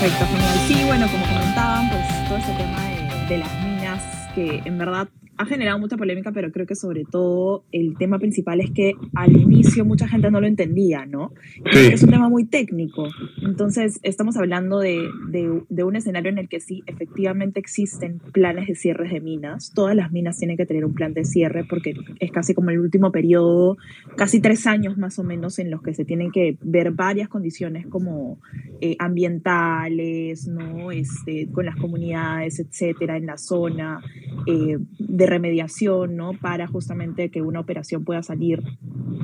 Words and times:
Perfecto, 0.00 0.26
genial. 0.28 0.58
Sí, 0.66 0.84
bueno, 0.86 1.06
como 1.10 1.26
comentaban, 1.26 1.90
pues 1.90 2.26
todo 2.26 2.38
ese 2.38 2.52
tema 2.54 2.80
de, 2.88 3.26
de 3.28 3.38
las 3.38 3.62
minas 3.62 4.02
que 4.34 4.62
en 4.64 4.78
verdad 4.78 5.08
ha 5.40 5.46
generado 5.46 5.78
mucha 5.78 5.96
polémica, 5.96 6.32
pero 6.32 6.52
creo 6.52 6.66
que 6.66 6.74
sobre 6.74 7.04
todo 7.10 7.64
el 7.72 7.96
tema 7.96 8.18
principal 8.18 8.60
es 8.60 8.70
que 8.72 8.92
al 9.14 9.34
inicio 9.34 9.86
mucha 9.86 10.06
gente 10.06 10.30
no 10.30 10.38
lo 10.38 10.46
entendía, 10.46 11.06
¿no? 11.06 11.32
Es 11.64 12.02
un 12.02 12.10
tema 12.10 12.28
muy 12.28 12.44
técnico. 12.44 13.08
Entonces, 13.42 14.00
estamos 14.02 14.36
hablando 14.36 14.80
de, 14.80 15.08
de, 15.30 15.82
un 15.82 15.96
escenario 15.96 16.30
en 16.30 16.36
el 16.36 16.50
que 16.50 16.60
sí, 16.60 16.82
efectivamente 16.86 17.58
existen 17.58 18.20
planes 18.32 18.66
de 18.66 18.74
cierres 18.74 19.12
de 19.12 19.22
minas. 19.22 19.72
Todas 19.74 19.96
las 19.96 20.12
minas 20.12 20.36
tienen 20.36 20.58
que 20.58 20.66
tener 20.66 20.84
un 20.84 20.92
plan 20.92 21.14
de 21.14 21.24
cierre 21.24 21.64
porque 21.64 21.94
es 22.18 22.30
casi 22.32 22.52
como 22.52 22.68
el 22.68 22.78
último 22.78 23.10
periodo, 23.10 23.78
casi 24.18 24.42
tres 24.42 24.66
años 24.66 24.98
más 24.98 25.18
o 25.18 25.24
menos, 25.24 25.58
en 25.58 25.70
los 25.70 25.80
que 25.80 25.94
se 25.94 26.04
tienen 26.04 26.32
que 26.32 26.58
ver 26.60 26.90
varias 26.90 27.30
condiciones 27.30 27.86
como 27.86 28.38
eh, 28.82 28.94
ambientales, 28.98 30.46
¿no? 30.48 30.90
Este, 30.90 31.48
con 31.50 31.64
las 31.64 31.76
comunidades, 31.76 32.60
etcétera, 32.60 33.16
en 33.16 33.24
la 33.24 33.38
zona, 33.38 34.02
eh, 34.46 34.76
de 34.98 35.29
remediación, 35.30 36.16
¿no? 36.16 36.32
Para 36.34 36.66
justamente 36.66 37.30
que 37.30 37.40
una 37.40 37.60
operación 37.60 38.04
pueda 38.04 38.22
salir 38.22 38.62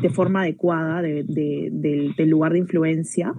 de 0.00 0.08
forma 0.10 0.42
adecuada 0.42 1.02
del 1.02 2.14
lugar 2.30 2.52
de 2.52 2.58
influencia. 2.60 3.34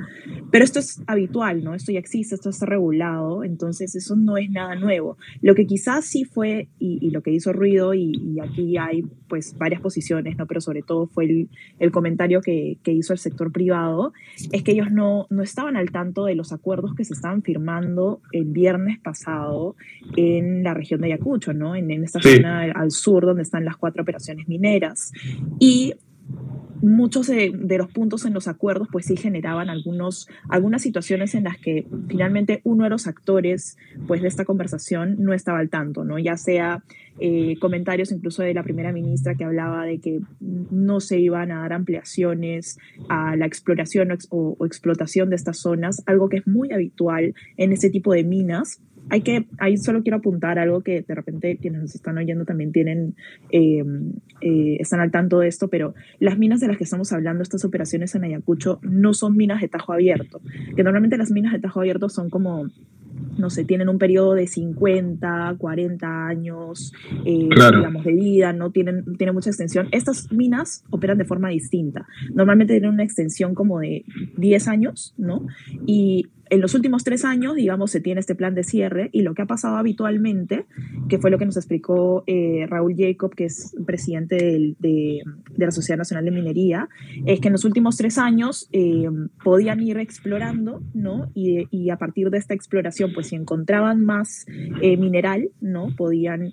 Pero 0.52 0.64
esto 0.64 0.80
es 0.80 1.02
habitual, 1.08 1.64
¿no? 1.64 1.74
Esto 1.74 1.92
ya 1.92 2.00
existe, 2.00 2.36
esto 2.36 2.50
está 2.50 2.66
regulado, 2.66 3.44
entonces 3.44 3.96
eso 3.96 4.16
no 4.16 4.38
es 4.38 4.50
nada 4.50 4.76
nuevo. 4.76 5.18
Lo 5.42 5.56
que 5.56 5.66
quizás 5.66 6.06
sí 6.06 6.24
fue, 6.24 6.68
y, 6.80 7.10
lo 7.10 7.22
que 7.22 7.32
hizo 7.32 7.54
ruido, 7.54 7.94
y, 7.94 8.38
aquí 8.42 8.78
hay 8.78 9.04
pues 9.28 9.58
varias 9.58 9.82
posiciones, 9.82 10.38
¿no? 10.38 10.46
Pero 10.46 10.62
sobre 10.62 10.82
todo 10.82 11.08
fue 11.08 11.26
el, 11.26 11.50
el 11.80 11.92
comentario 11.92 12.42
que, 12.42 12.78
que, 12.84 12.92
hizo 12.92 13.14
el 13.14 13.20
sector 13.20 13.52
privado, 13.52 14.14
es 14.52 14.64
que 14.64 14.72
ellos 14.72 14.92
no, 14.92 15.28
no 15.30 15.44
estaban 15.44 15.78
al 15.78 15.92
tanto 15.92 16.26
de 16.26 16.36
los 16.36 16.52
acuerdos 16.52 16.96
que 16.96 17.06
se 17.06 17.14
estaban 17.14 17.44
firmando 17.44 18.22
el 18.32 18.46
viernes 18.46 19.00
pasado 19.00 19.76
en 20.16 20.64
la 20.64 20.74
región 20.74 21.02
de 21.02 21.08
Ayacucho, 21.08 21.54
¿no? 21.54 21.76
En, 21.76 21.92
en 21.92 22.04
esta 22.04 22.22
zona 22.22 22.62
al 22.74 22.92
sur 22.92 23.26
donde 23.26 23.44
están 23.44 23.66
las 23.66 23.78
cuatro 23.78 24.02
operaciones 24.02 24.48
mineras. 24.48 25.12
Y 25.60 25.94
muchos 26.82 27.28
de, 27.28 27.52
los 27.78 27.92
puntos 27.92 28.26
en 28.26 28.34
los 28.34 28.48
acuerdos 28.48 28.88
pues 28.92 29.06
sí 29.06 29.16
generaban 29.16 29.70
algunos, 29.70 30.28
algunas 30.50 30.82
situaciones 30.82 31.36
en 31.36 31.46
las 31.46 31.58
que 31.58 31.86
finalmente 32.08 32.62
uno 32.64 32.84
de 32.84 32.90
los 32.90 33.08
actores 33.08 33.78
pues 34.08 34.22
de 34.22 34.28
esta 34.28 34.46
conversación 34.46 35.16
no 35.20 35.34
estaba 35.34 35.60
al 35.60 35.70
tanto, 35.70 36.04
¿no? 36.04 36.20
Ya 36.20 36.38
sea 36.38 36.84
eh, 37.20 37.56
comentarios 37.60 38.12
incluso 38.12 38.44
de 38.44 38.54
la 38.54 38.64
primera 38.64 38.92
ministra 38.92 39.36
que 39.36 39.44
hablaba 39.44 39.86
de 39.86 40.00
que 40.00 40.20
no 40.40 41.00
se 41.00 41.20
iban 41.20 41.52
a 41.52 41.62
dar 41.62 41.74
ampliaciones 41.74 42.78
a 43.10 43.36
la 43.36 43.46
exploración 43.46 44.10
o, 44.30 44.56
o 44.58 44.66
explotación 44.66 45.30
de 45.30 45.36
estas 45.36 45.60
zonas, 45.60 46.04
algo 46.06 46.30
que 46.30 46.38
es 46.38 46.48
muy 46.48 46.72
habitual 46.72 47.34
en 47.58 47.72
este 47.72 47.90
tipo 47.90 48.14
de 48.14 48.24
minas 48.24 48.82
hay 49.10 49.22
que, 49.22 49.48
ahí 49.60 49.78
solo 49.78 50.02
quiero 50.02 50.18
apuntar 50.18 50.60
algo 50.60 50.82
que 50.82 51.02
de 51.02 51.16
repente 51.16 51.58
quienes 51.58 51.82
nos 51.82 51.96
están 51.96 52.18
oyendo 52.18 52.46
también 52.46 52.72
tienen, 52.72 53.16
eh, 53.52 53.84
eh, 54.42 54.78
están 54.80 55.00
al 55.00 55.12
tanto 55.12 55.40
de 55.40 55.48
esto, 55.48 55.68
pero 55.68 55.94
las 56.20 56.38
minas 56.38 56.60
de 56.60 56.68
las 56.68 56.78
que 56.78 56.84
estamos 56.84 57.12
hablando, 57.14 57.44
estas 57.44 57.66
operaciones 57.66 58.14
en 58.16 58.24
Ayacucho, 58.24 58.80
no 58.82 59.14
son 59.14 59.38
minas 59.38 59.62
de 59.62 59.68
tajo 59.68 59.94
abierto, 59.94 60.42
que 60.76 60.84
normalmente 60.84 61.18
las 61.18 61.32
minas 61.32 61.54
de 61.54 61.60
tajo 61.60 61.80
abierto 61.80 62.10
son 62.10 62.30
como 62.30 62.68
no 63.38 63.50
sé, 63.50 63.66
tienen 63.66 63.90
un 63.90 63.98
periodo 63.98 64.34
de 64.34 64.48
50, 64.48 65.56
40 65.58 66.28
años, 66.28 66.94
eh, 67.26 67.50
digamos, 67.50 68.04
de 68.04 68.14
vida, 68.14 68.54
no 68.54 68.72
tienen, 68.72 69.16
tienen 69.18 69.36
mucha 69.36 69.50
extensión. 69.50 69.88
Estas 69.92 70.32
minas 70.32 70.84
operan 70.90 71.18
de 71.18 71.26
forma 71.26 71.50
distinta. 71.50 72.08
Normalmente 72.34 72.74
tienen 72.74 72.92
una 72.92 73.04
extensión 73.04 73.54
como 73.54 73.80
de 73.80 74.06
10 74.38 74.68
años, 74.68 75.14
¿no? 75.18 75.46
Y 75.86 76.28
en 76.50 76.62
los 76.62 76.74
últimos 76.76 77.04
tres 77.04 77.26
años, 77.26 77.56
digamos, 77.56 77.92
se 77.92 78.02
tiene 78.02 78.20
este 78.20 78.36
plan 78.36 78.56
de 78.56 78.64
cierre 78.64 79.10
y 79.12 79.22
lo 79.22 79.34
que 79.34 79.42
ha 79.42 79.46
pasado 79.46 79.78
habitualmente, 79.78 80.66
que 81.10 81.20
fue 81.20 81.32
lo 81.32 81.38
que 81.38 81.46
nos 81.46 81.58
explicó 81.58 82.24
eh, 82.28 82.66
Raúl 82.68 82.96
Jacob, 82.98 83.34
que 83.36 83.46
es 83.46 83.76
presidente 83.86 84.36
de, 84.36 84.76
de, 84.80 85.22
la 85.58 85.72
Sociedad 85.72 85.98
Nacional 85.98 86.26
de 86.26 86.32
Minería, 86.32 86.90
es 87.26 87.40
que 87.40 87.48
en 87.48 87.54
los 87.54 87.66
últimos 87.66 87.98
tres 87.98 88.18
años 88.18 88.70
eh, 88.72 89.10
podían 89.44 89.82
ir 89.82 89.98
explorando, 89.98 90.82
¿no? 90.94 91.32
Y, 91.34 91.90
a 91.90 91.98
partir 91.98 92.30
de 92.30 92.38
esta 92.38 92.54
exploración, 92.54 93.14
pues 93.14 93.28
si 93.28 93.36
encontraban 93.36 94.04
más 94.04 94.46
eh, 94.82 94.98
mineral, 94.98 95.50
¿no? 95.62 95.96
Podían 95.96 96.52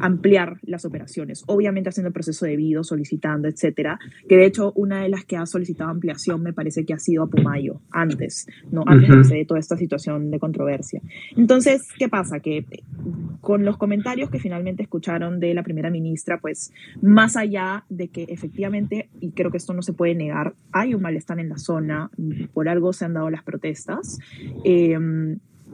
ampliar 0.00 0.58
las 0.62 0.84
operaciones, 0.84 1.42
obviamente 1.46 1.88
haciendo 1.88 2.08
el 2.08 2.12
proceso 2.12 2.46
debido, 2.46 2.84
solicitando, 2.84 3.48
etcétera, 3.48 3.98
que 4.28 4.36
de 4.36 4.46
hecho 4.46 4.72
una 4.74 5.02
de 5.02 5.08
las 5.08 5.24
que 5.24 5.36
ha 5.36 5.46
solicitado 5.46 5.90
ampliación 5.90 6.42
me 6.42 6.52
parece 6.52 6.84
que 6.84 6.94
ha 6.94 6.98
sido 6.98 7.24
a 7.24 7.28
Pumayo 7.28 7.80
antes, 7.90 8.46
¿no? 8.70 8.84
Antes 8.86 9.28
de 9.28 9.44
toda 9.44 9.60
esta 9.60 9.76
situación 9.76 10.30
de 10.30 10.38
controversia. 10.38 11.00
Entonces, 11.36 11.88
¿qué 11.98 12.08
pasa? 12.08 12.40
Que 12.40 12.64
con 13.40 13.64
los 13.64 13.76
comentarios 13.76 14.30
que 14.30 14.38
finalmente 14.38 14.82
escucharon 14.82 15.40
de 15.40 15.54
la 15.54 15.62
primera 15.62 15.90
ministra, 15.90 16.38
pues 16.40 16.72
más 17.02 17.36
allá 17.36 17.84
de 17.88 18.08
que 18.08 18.24
efectivamente, 18.24 19.08
y 19.20 19.32
creo 19.32 19.50
que 19.50 19.58
esto 19.58 19.74
no 19.74 19.82
se 19.82 19.92
puede 19.92 20.14
negar, 20.14 20.54
hay 20.72 20.94
un 20.94 21.02
malestar 21.02 21.38
en 21.38 21.48
la 21.48 21.58
zona, 21.58 22.10
por 22.52 22.68
algo 22.68 22.92
se 22.92 23.04
han 23.04 23.14
dado 23.14 23.30
las 23.30 23.42
protestas. 23.42 24.18
Eh, 24.64 24.98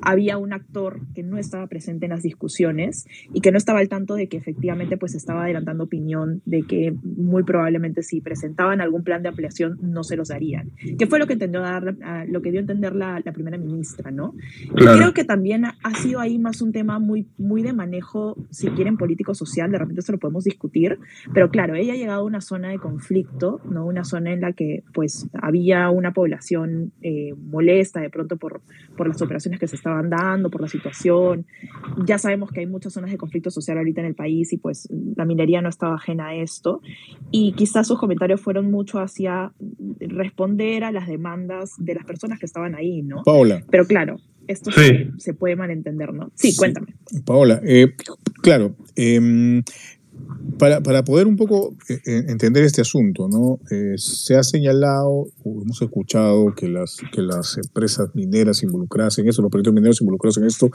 había 0.03 0.39
un 0.39 0.53
actor 0.53 1.01
que 1.15 1.23
no 1.23 1.39
estaba 1.39 1.67
presente 1.67 2.07
en 2.07 2.11
las 2.11 2.23
discusiones 2.23 3.07
y 3.33 3.41
que 3.41 3.51
no 3.51 3.59
estaba 3.59 3.81
al 3.81 3.89
tanto 3.89 4.15
de 4.15 4.29
que 4.29 4.37
efectivamente 4.37 4.97
pues 4.97 5.15
estaba 5.15 5.45
adelantando 5.45 5.85
opinión 5.85 6.43
de 6.45 6.63
que 6.63 6.95
muy 7.03 7.43
probablemente 7.43 8.03
si 8.03 8.21
presentaban 8.21 8.81
algún 8.81 9.05
plan 9.05 9.23
de 9.23 9.29
ampliación 9.29 9.79
no 9.83 10.05
se 10.05 10.17
los 10.17 10.29
darían, 10.29 10.71
que 10.99 11.07
fue 11.07 11.19
lo 11.19 11.27
que 11.27 11.35
entendió 11.35 11.61
dar, 11.61 11.97
ah, 12.03 12.25
lo 12.29 12.43
que 12.43 12.51
dio 12.51 12.61
a 12.61 12.63
entender 12.63 12.95
la, 12.95 13.23
primera 13.31 13.59
ministra, 13.59 14.11
¿no? 14.11 14.35
creo 14.75 15.15
que 15.15 15.25
también 15.25 15.65
ha 15.65 15.95
sido 15.95 16.19
ahí 16.19 16.39
más 16.39 16.63
un 16.63 16.73
tema 16.73 16.99
muy, 16.99 17.29
muy 17.39 17.63
de 17.63 17.73
manejo, 17.73 18.37
si 18.51 18.69
quieren, 18.71 18.97
político 18.97 19.35
social, 19.35 19.71
de 19.71 19.79
repente 19.79 20.01
eso 20.01 20.13
lo 20.13 20.19
podemos 20.19 20.45
discutir, 20.45 20.99
pero 21.33 21.51
claro, 21.51 21.75
ella 21.75 21.93
ha 21.93 21.97
llegado 21.97 22.23
a 22.23 22.25
una 22.25 22.41
zona 22.41 22.71
de 22.71 22.79
conflicto, 22.79 23.61
¿no? 23.71 23.87
Una 23.87 24.05
zona 24.05 24.33
en 24.33 24.41
la 24.41 24.53
que 24.53 24.83
pues 24.93 25.29
había 25.41 25.91
una 25.91 26.13
población 26.13 26.93
eh, 27.03 27.35
molesta 27.37 28.01
de 28.01 28.11
pronto 28.11 28.37
por, 28.37 28.63
por 28.97 29.09
las 29.09 29.23
operaciones 29.23 29.61
que 29.61 29.69
se 29.69 29.77
estaban 29.77 29.90
estaban 29.91 30.11
dando, 30.11 30.51
por 30.51 30.61
la 30.61 30.69
situación. 30.69 31.47
Ya 32.07 32.19
sabemos 32.19 32.51
que 32.51 32.61
hay 32.61 32.67
muchas 32.67 32.93
zonas 32.93 33.11
de 33.11 33.19
conflicto 33.19 33.51
social 33.51 33.79
ahorita 33.79 34.01
en 34.01 34.07
el 34.07 34.15
país 34.15 34.53
y 34.53 34.57
pues 34.57 34.89
la 35.17 35.25
minería 35.25 35.61
no 35.61 35.69
estaba 35.69 35.97
ajena 35.97 36.29
a 36.29 36.35
esto. 36.35 36.81
Y 37.31 37.53
quizás 37.53 37.89
sus 37.89 37.99
comentarios 37.99 38.41
fueron 38.41 38.71
mucho 38.71 38.99
hacia 38.99 39.53
responder 39.99 40.85
a 40.85 40.93
las 40.93 41.09
demandas 41.09 41.73
de 41.79 41.95
las 41.95 42.05
personas 42.05 42.39
que 42.39 42.47
estaban 42.47 42.75
ahí, 42.75 43.03
¿no? 43.03 43.23
Paola. 43.25 43.63
Pero 43.71 43.87
claro, 43.87 44.17
esto 44.47 44.71
se, 44.71 45.35
puede 45.35 45.57
malentender, 45.57 46.13
¿no? 46.13 46.31
Sí, 46.35 46.57
cuéntame. 46.57 46.95
Paola, 47.25 47.61
eh, 47.65 47.95
claro, 48.43 48.77
eh, 48.97 49.63
para, 50.59 50.83
para, 50.83 51.05
poder 51.05 51.27
un 51.27 51.37
poco 51.37 51.75
eh, 51.89 52.01
eh, 52.05 52.25
entender 52.29 52.65
este 52.65 52.81
asunto, 52.81 53.29
¿no? 53.29 53.61
Eh, 53.71 53.95
se 53.97 54.37
ha 54.37 54.43
señalado, 54.43 55.29
hemos 55.45 55.81
escuchado 55.81 56.55
que 56.55 56.69
las, 56.69 56.99
que 57.13 57.23
las 57.23 57.57
empresas 57.57 58.11
mineras 58.15 58.63
involucradas 58.63 59.19
en 59.19 59.29
esto, 59.29 59.43
los 59.43 59.51
proyectos 59.51 59.75
mineros 59.75 60.01
involucrados 60.01 60.39
en 60.39 60.45
esto, 60.45 60.71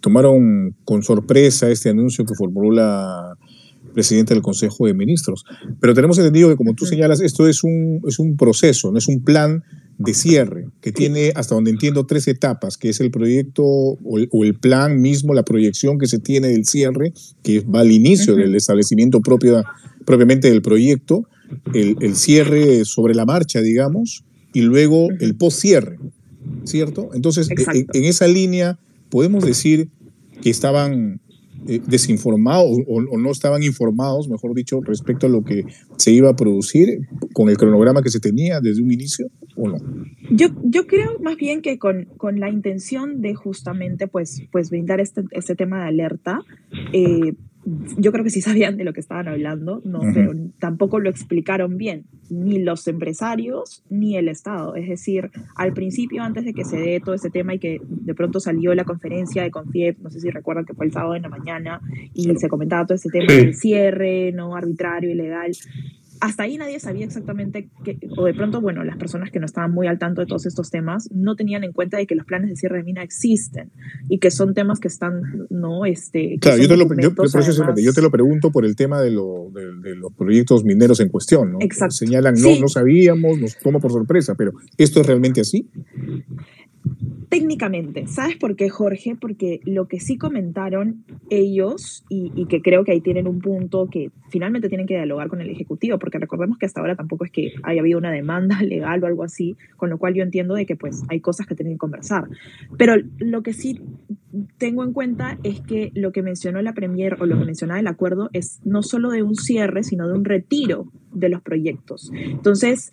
tomaron 0.00 0.76
con 0.84 1.02
sorpresa 1.02 1.70
este 1.70 1.90
anuncio 1.90 2.24
que 2.24 2.34
formuló 2.34 2.70
la 2.70 3.36
presidenta 3.94 4.34
del 4.34 4.42
Consejo 4.42 4.86
de 4.86 4.94
Ministros. 4.94 5.44
Pero 5.80 5.94
tenemos 5.94 6.18
entendido 6.18 6.48
que, 6.48 6.56
como 6.56 6.74
tú 6.74 6.86
señalas, 6.86 7.20
esto 7.20 7.46
es 7.46 7.62
un, 7.64 8.00
es 8.06 8.18
un 8.18 8.36
proceso, 8.36 8.90
no 8.90 8.98
es 8.98 9.08
un 9.08 9.22
plan 9.22 9.62
de 10.02 10.14
cierre, 10.14 10.66
que 10.80 10.92
tiene, 10.92 11.32
hasta 11.34 11.54
donde 11.54 11.70
entiendo, 11.70 12.06
tres 12.06 12.28
etapas, 12.28 12.76
que 12.76 12.88
es 12.88 13.00
el 13.00 13.10
proyecto 13.10 13.64
o 13.64 14.44
el, 14.44 14.54
plan 14.54 15.00
mismo, 15.00 15.34
la 15.34 15.44
proyección 15.44 15.98
que 15.98 16.06
se 16.06 16.18
tiene 16.18 16.48
del 16.48 16.64
cierre, 16.64 17.12
que 17.42 17.60
va 17.60 17.80
al 17.80 17.92
inicio 17.92 18.34
del 18.34 18.54
establecimiento 18.54 19.20
propio, 19.20 19.62
propiamente 20.04 20.50
del 20.50 20.62
proyecto, 20.62 21.28
el, 21.74 22.16
cierre 22.16 22.84
sobre 22.84 23.14
la 23.14 23.24
marcha, 23.24 23.60
digamos, 23.60 24.24
y 24.52 24.62
luego 24.62 25.08
el 25.20 25.34
post-cierre, 25.36 25.98
¿cierto? 26.64 27.10
Entonces, 27.14 27.48
en, 27.50 27.86
en 27.92 28.04
esa 28.04 28.26
línea 28.26 28.78
podemos 29.08 29.44
decir 29.44 29.88
que 30.42 30.50
estaban 30.50 31.20
eh, 31.68 31.80
desinformados 31.86 32.78
o, 32.88 33.00
no 33.18 33.30
estaban 33.30 33.62
informados, 33.62 34.28
mejor 34.28 34.52
dicho, 34.52 34.80
respecto 34.80 35.26
a 35.26 35.30
lo 35.30 35.44
que 35.44 35.64
se 35.96 36.10
iba 36.10 36.28
a 36.30 36.34
producir 36.34 37.06
con 37.32 37.48
el 37.50 37.56
cronograma 37.56 38.02
que 38.02 38.10
se 38.10 38.18
tenía 38.18 38.60
desde 38.60 38.82
un 38.82 38.90
inicio 38.90 39.28
Yo, 40.30 40.48
yo 40.64 40.86
creo 40.86 41.18
más 41.20 41.36
bien 41.36 41.62
que 41.62 41.78
con, 41.78 42.06
con 42.16 42.40
la 42.40 42.50
intención 42.50 43.20
de 43.20 43.34
justamente 43.34 44.08
pues, 44.08 44.42
pues 44.50 44.70
brindar 44.70 45.00
este, 45.00 45.24
este 45.32 45.54
tema 45.54 45.82
de 45.82 45.88
alerta, 45.88 46.40
eh, 46.92 47.34
yo 47.96 48.10
creo 48.10 48.24
que 48.24 48.30
sí 48.30 48.40
sabían 48.40 48.76
de 48.76 48.84
lo 48.84 48.92
que 48.92 49.00
estaban 49.00 49.28
hablando, 49.28 49.82
no, 49.84 50.00
pero 50.12 50.32
tampoco 50.58 50.98
lo 50.98 51.08
explicaron 51.08 51.76
bien, 51.76 52.06
ni 52.28 52.58
los 52.58 52.88
empresarios 52.88 53.84
ni 53.88 54.16
el 54.16 54.28
Estado. 54.28 54.74
Es 54.74 54.88
decir, 54.88 55.30
al 55.54 55.72
principio, 55.72 56.22
antes 56.22 56.44
de 56.44 56.54
que 56.54 56.64
se 56.64 56.76
dé 56.76 57.00
todo 57.00 57.14
este 57.14 57.30
tema 57.30 57.54
y 57.54 57.60
que 57.60 57.80
de 57.84 58.14
pronto 58.14 58.40
salió 58.40 58.74
la 58.74 58.84
conferencia 58.84 59.44
de 59.44 59.52
Confiep, 59.52 59.98
no 60.00 60.10
sé 60.10 60.20
si 60.20 60.30
recuerdan 60.30 60.64
que 60.64 60.74
fue 60.74 60.86
el 60.86 60.92
sábado 60.92 61.14
en 61.14 61.22
la 61.22 61.28
mañana, 61.28 61.80
y 62.14 62.34
se 62.34 62.48
comentaba 62.48 62.84
todo 62.84 62.96
este 62.96 63.10
tema 63.10 63.32
del 63.32 63.54
cierre, 63.54 64.32
no 64.32 64.56
arbitrario, 64.56 65.10
ilegal 65.10 65.52
hasta 66.22 66.44
ahí 66.44 66.56
nadie 66.56 66.78
sabía 66.78 67.04
exactamente, 67.04 67.68
que, 67.84 67.98
o 68.16 68.24
de 68.24 68.32
pronto, 68.32 68.60
bueno, 68.60 68.84
las 68.84 68.96
personas 68.96 69.32
que 69.32 69.40
no 69.40 69.46
estaban 69.46 69.72
muy 69.72 69.88
al 69.88 69.98
tanto 69.98 70.20
de 70.20 70.28
todos 70.28 70.46
estos 70.46 70.70
temas 70.70 71.10
no 71.12 71.34
tenían 71.34 71.64
en 71.64 71.72
cuenta 71.72 71.96
de 71.96 72.06
que 72.06 72.14
los 72.14 72.24
planes 72.24 72.48
de 72.48 72.54
cierre 72.54 72.76
de 72.76 72.84
mina 72.84 73.02
existen 73.02 73.72
y 74.08 74.20
que 74.20 74.30
son 74.30 74.54
temas 74.54 74.78
que 74.78 74.86
están, 74.86 75.48
¿no? 75.50 75.84
Este, 75.84 76.38
claro, 76.40 76.62
yo 76.62 76.68
te, 76.68 76.76
lo, 76.76 76.84
yo, 76.94 77.92
te, 77.92 78.02
lo, 78.02 78.10
pregunto 78.12 78.52
por 78.52 78.64
el 78.64 78.76
tema 78.76 79.00
de, 79.00 79.10
lo, 79.10 79.50
de, 79.52 79.96
los 79.96 80.12
proyectos 80.12 80.64
mineros 80.64 81.00
en 81.00 81.08
cuestión, 81.08 81.54
¿no? 81.54 81.58
Exacto. 81.60 81.96
Señalan, 81.96 82.36
no, 82.40 82.56
no 82.60 82.68
sabíamos, 82.68 83.40
nos 83.40 83.58
toma 83.58 83.80
por 83.80 83.90
sorpresa, 83.90 84.36
pero 84.36 84.52
¿esto 84.78 85.00
es 85.00 85.06
realmente 85.08 85.40
así? 85.40 85.68
Técnicamente, 87.32 88.06
¿sabes 88.08 88.36
por 88.36 88.56
qué, 88.56 88.68
Jorge? 88.68 89.16
Porque 89.18 89.60
lo 89.64 89.88
que 89.88 90.00
sí 90.00 90.18
comentaron 90.18 91.06
ellos, 91.30 92.04
y, 92.10 92.44
que 92.44 92.60
creo 92.60 92.84
que 92.84 92.92
ahí 92.92 93.00
tienen 93.00 93.26
un 93.26 93.40
punto 93.40 93.88
que 93.90 94.10
finalmente 94.28 94.68
tienen 94.68 94.86
que 94.86 94.96
dialogar 94.96 95.28
con 95.28 95.40
el 95.40 95.48
Ejecutivo, 95.48 95.98
porque 95.98 96.18
recordemos 96.18 96.58
que 96.58 96.66
hasta 96.66 96.82
ahora 96.82 96.94
tampoco 96.94 97.24
es 97.24 97.30
que 97.30 97.54
haya 97.62 97.80
habido 97.80 97.98
una 97.98 98.12
demanda 98.12 98.60
legal 98.62 99.02
o 99.02 99.06
algo 99.06 99.24
así, 99.24 99.56
con 99.78 99.88
lo 99.88 99.96
cual 99.96 100.12
yo 100.12 100.22
entiendo 100.22 100.54
de 100.54 100.66
que 100.66 100.76
pues 100.76 101.04
hay 101.08 101.20
cosas 101.20 101.46
que 101.46 101.54
tienen 101.54 101.76
que 101.76 101.78
conversar. 101.78 102.28
Pero 102.76 102.96
lo 103.18 103.42
que 103.42 103.54
sí 103.54 103.80
tengo 104.58 104.84
en 104.84 104.92
cuenta 104.92 105.38
es 105.42 105.60
que 105.60 105.92
lo 105.94 106.12
que 106.12 106.22
mencionó 106.22 106.60
la 106.62 106.72
Premier 106.72 107.16
o 107.20 107.26
lo 107.26 107.38
que 107.38 107.44
mencionaba 107.44 107.80
el 107.80 107.86
acuerdo 107.86 108.30
es 108.32 108.60
no 108.64 108.82
solo 108.82 109.10
de 109.10 109.22
un 109.22 109.34
cierre, 109.34 109.82
sino 109.82 110.08
de 110.08 110.14
un 110.14 110.24
retiro 110.24 110.90
de 111.12 111.28
los 111.28 111.42
proyectos. 111.42 112.10
Entonces, 112.14 112.92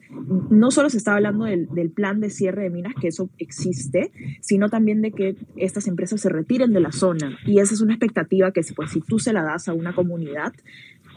no 0.50 0.72
solo 0.72 0.90
se 0.90 0.98
está 0.98 1.16
hablando 1.16 1.46
del, 1.46 1.68
del, 1.70 1.90
plan 1.92 2.20
de 2.20 2.30
cierre 2.30 2.64
de 2.64 2.70
minas, 2.70 2.94
que 3.00 3.08
eso 3.08 3.30
existe, 3.38 4.12
sino 4.42 4.70
también 4.70 5.02
de 5.02 5.12
que 5.12 5.36
estas 5.56 5.88
empresas 5.88 6.20
se 6.20 6.30
retiren 6.30 6.74
de 6.74 6.82
la 6.82 6.92
zona. 6.92 7.38
Y 7.46 7.60
esa 7.60 7.74
es 7.74 7.82
una 7.82 7.94
expectativa 7.94 8.52
que 8.52 8.62
pues, 8.76 8.92
si 8.92 9.00
tú 9.00 9.20
se 9.20 9.32
la 9.32 9.44
das 9.44 9.70
a 9.70 9.74
una 9.74 9.94
comunidad, 9.94 10.54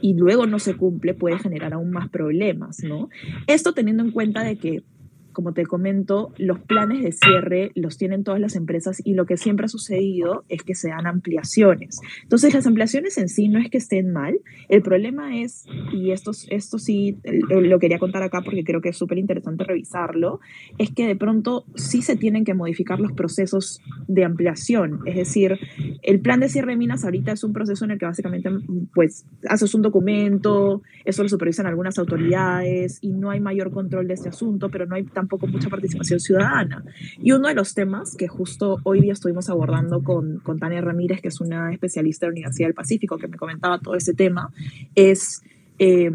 y 0.03 0.15
luego 0.15 0.47
no 0.47 0.59
se 0.59 0.75
cumple, 0.75 1.15
puede 1.15 1.39
generar 1.39 1.73
aún 1.73 1.93
más 1.93 2.11
problemas, 2.11 2.83
¿no? 2.83 3.09
Esto 3.47 3.73
teniendo 3.73 4.03
en 4.03 4.11
cuenta 4.11 4.43
de 4.43 4.57
que 4.57 4.83
como 5.32 5.52
te 5.52 5.64
comento, 5.67 6.32
los 6.38 6.61
planes 6.61 7.02
de 7.02 7.12
cierre 7.12 7.73
los 7.75 7.96
tienen 7.96 8.25
todas 8.25 8.40
las 8.40 8.56
empresas 8.56 9.00
y 9.05 9.14
lo 9.14 9.26
que 9.26 9.37
siempre 9.37 9.67
ha 9.67 9.69
sucedido 9.69 10.44
es 10.49 10.62
que 10.62 10.75
se 10.75 10.88
dan 10.88 11.06
ampliaciones. 11.06 12.00
Entonces, 12.23 12.55
las 12.55 12.67
ampliaciones 12.67 13.19
en 13.19 13.29
sí 13.29 13.49
no 13.49 13.58
es 13.58 13.70
que 13.70 13.79
estén 13.79 14.12
mal, 14.12 14.38
el 14.69 14.82
problema 14.82 15.40
es, 15.40 15.67
y 15.93 16.11
esto, 16.11 16.32
esto 16.49 16.79
sí 16.79 17.19
lo 17.49 17.79
quería 17.79 17.99
contar 17.99 18.23
acá 18.23 18.43
porque 18.43 18.64
creo 18.64 18.81
que 18.81 18.90
es 18.90 18.96
súper 18.96 19.19
interesante 19.19 19.64
revisarlo, 19.64 20.40
es 20.79 20.90
que 20.90 21.06
de 21.06 21.17
pronto 21.17 21.64
sí 21.75 22.02
se 22.02 22.17
tienen 22.17 22.44
que 22.44 22.55
modificar 22.55 23.00
los 23.00 23.12
procesos 23.12 23.81
de 24.08 24.25
ampliación. 24.25 25.00
Es 25.06 25.17
decir, 25.17 25.58
el 26.02 26.20
plan 26.20 26.40
de 26.40 26.49
cierre 26.49 26.73
de 26.73 26.76
minas 26.76 27.05
ahorita 27.05 27.32
es 27.32 27.44
un 27.44 27.52
proceso 27.52 27.84
en 27.84 27.93
el 27.93 27.99
que 27.99 28.06
básicamente 28.06 28.50
pues 28.94 29.26
haces 29.49 29.75
un 29.75 29.82
documento, 29.82 30.82
eso 31.05 31.23
lo 31.23 31.29
supervisan 31.29 31.67
algunas 31.67 31.99
autoridades 31.99 32.99
y 33.00 33.12
no 33.12 33.31
hay 33.31 33.40
mayor 33.40 33.70
control 33.70 34.08
de 34.08 34.14
este 34.14 34.29
asunto, 34.29 34.69
pero 34.70 34.87
no 34.87 34.96
hay 34.96 35.05
tampoco 35.05 35.22
mucha 35.51 35.69
participación 35.69 36.21
ciudadana. 36.21 36.85
Y 37.19 37.33
uno 37.33 37.49
de 37.49 37.55
los 37.55 37.75
temas 37.75 38.17
que 38.17 38.29
justo 38.29 38.79
hoy 38.85 39.01
día 39.01 39.13
estuvimos 39.13 39.49
abordando 39.49 40.03
con, 40.03 40.39
con 40.39 40.59
Tania 40.59 40.81
Ramírez, 40.81 41.21
que 41.21 41.29
es 41.29 41.41
una 41.41 41.73
especialista 41.73 42.27
de 42.27 42.31
la 42.31 42.35
Universidad 42.35 42.69
del 42.69 42.75
Pacífico, 42.75 43.19
que 43.19 43.29
me 43.29 43.37
comentaba 43.37 43.79
todo 43.79 43.95
ese 43.95 44.15
tema, 44.15 44.51
es 44.95 45.43
eh, 45.79 46.11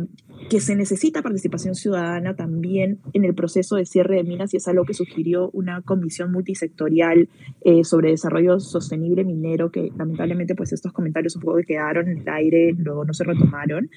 que 0.50 0.60
se 0.62 0.76
necesita 0.76 1.22
participación 1.22 1.76
ciudadana 1.76 2.36
también 2.36 3.00
en 3.14 3.26
el 3.26 3.34
proceso 3.34 3.76
de 3.76 3.86
cierre 3.86 4.18
de 4.18 4.24
minas 4.24 4.54
y 4.54 4.58
es 4.58 4.68
algo 4.68 4.86
que 4.86 4.94
sugirió 4.94 5.50
una 5.52 5.82
comisión 5.82 6.32
multisectorial 6.32 7.28
eh, 7.62 7.84
sobre 7.84 8.12
desarrollo 8.12 8.60
sostenible 8.60 9.26
minero 9.26 9.72
que 9.72 9.92
lamentablemente 9.98 10.56
pues 10.56 10.72
estos 10.72 10.94
comentarios 10.94 11.36
un 11.36 11.42
poco 11.42 11.58
quedaron 11.68 12.08
en 12.08 12.20
el 12.20 12.30
aire, 12.30 12.74
luego 12.78 13.04
no 13.04 13.14
se 13.14 13.24
retomaron, 13.24 13.90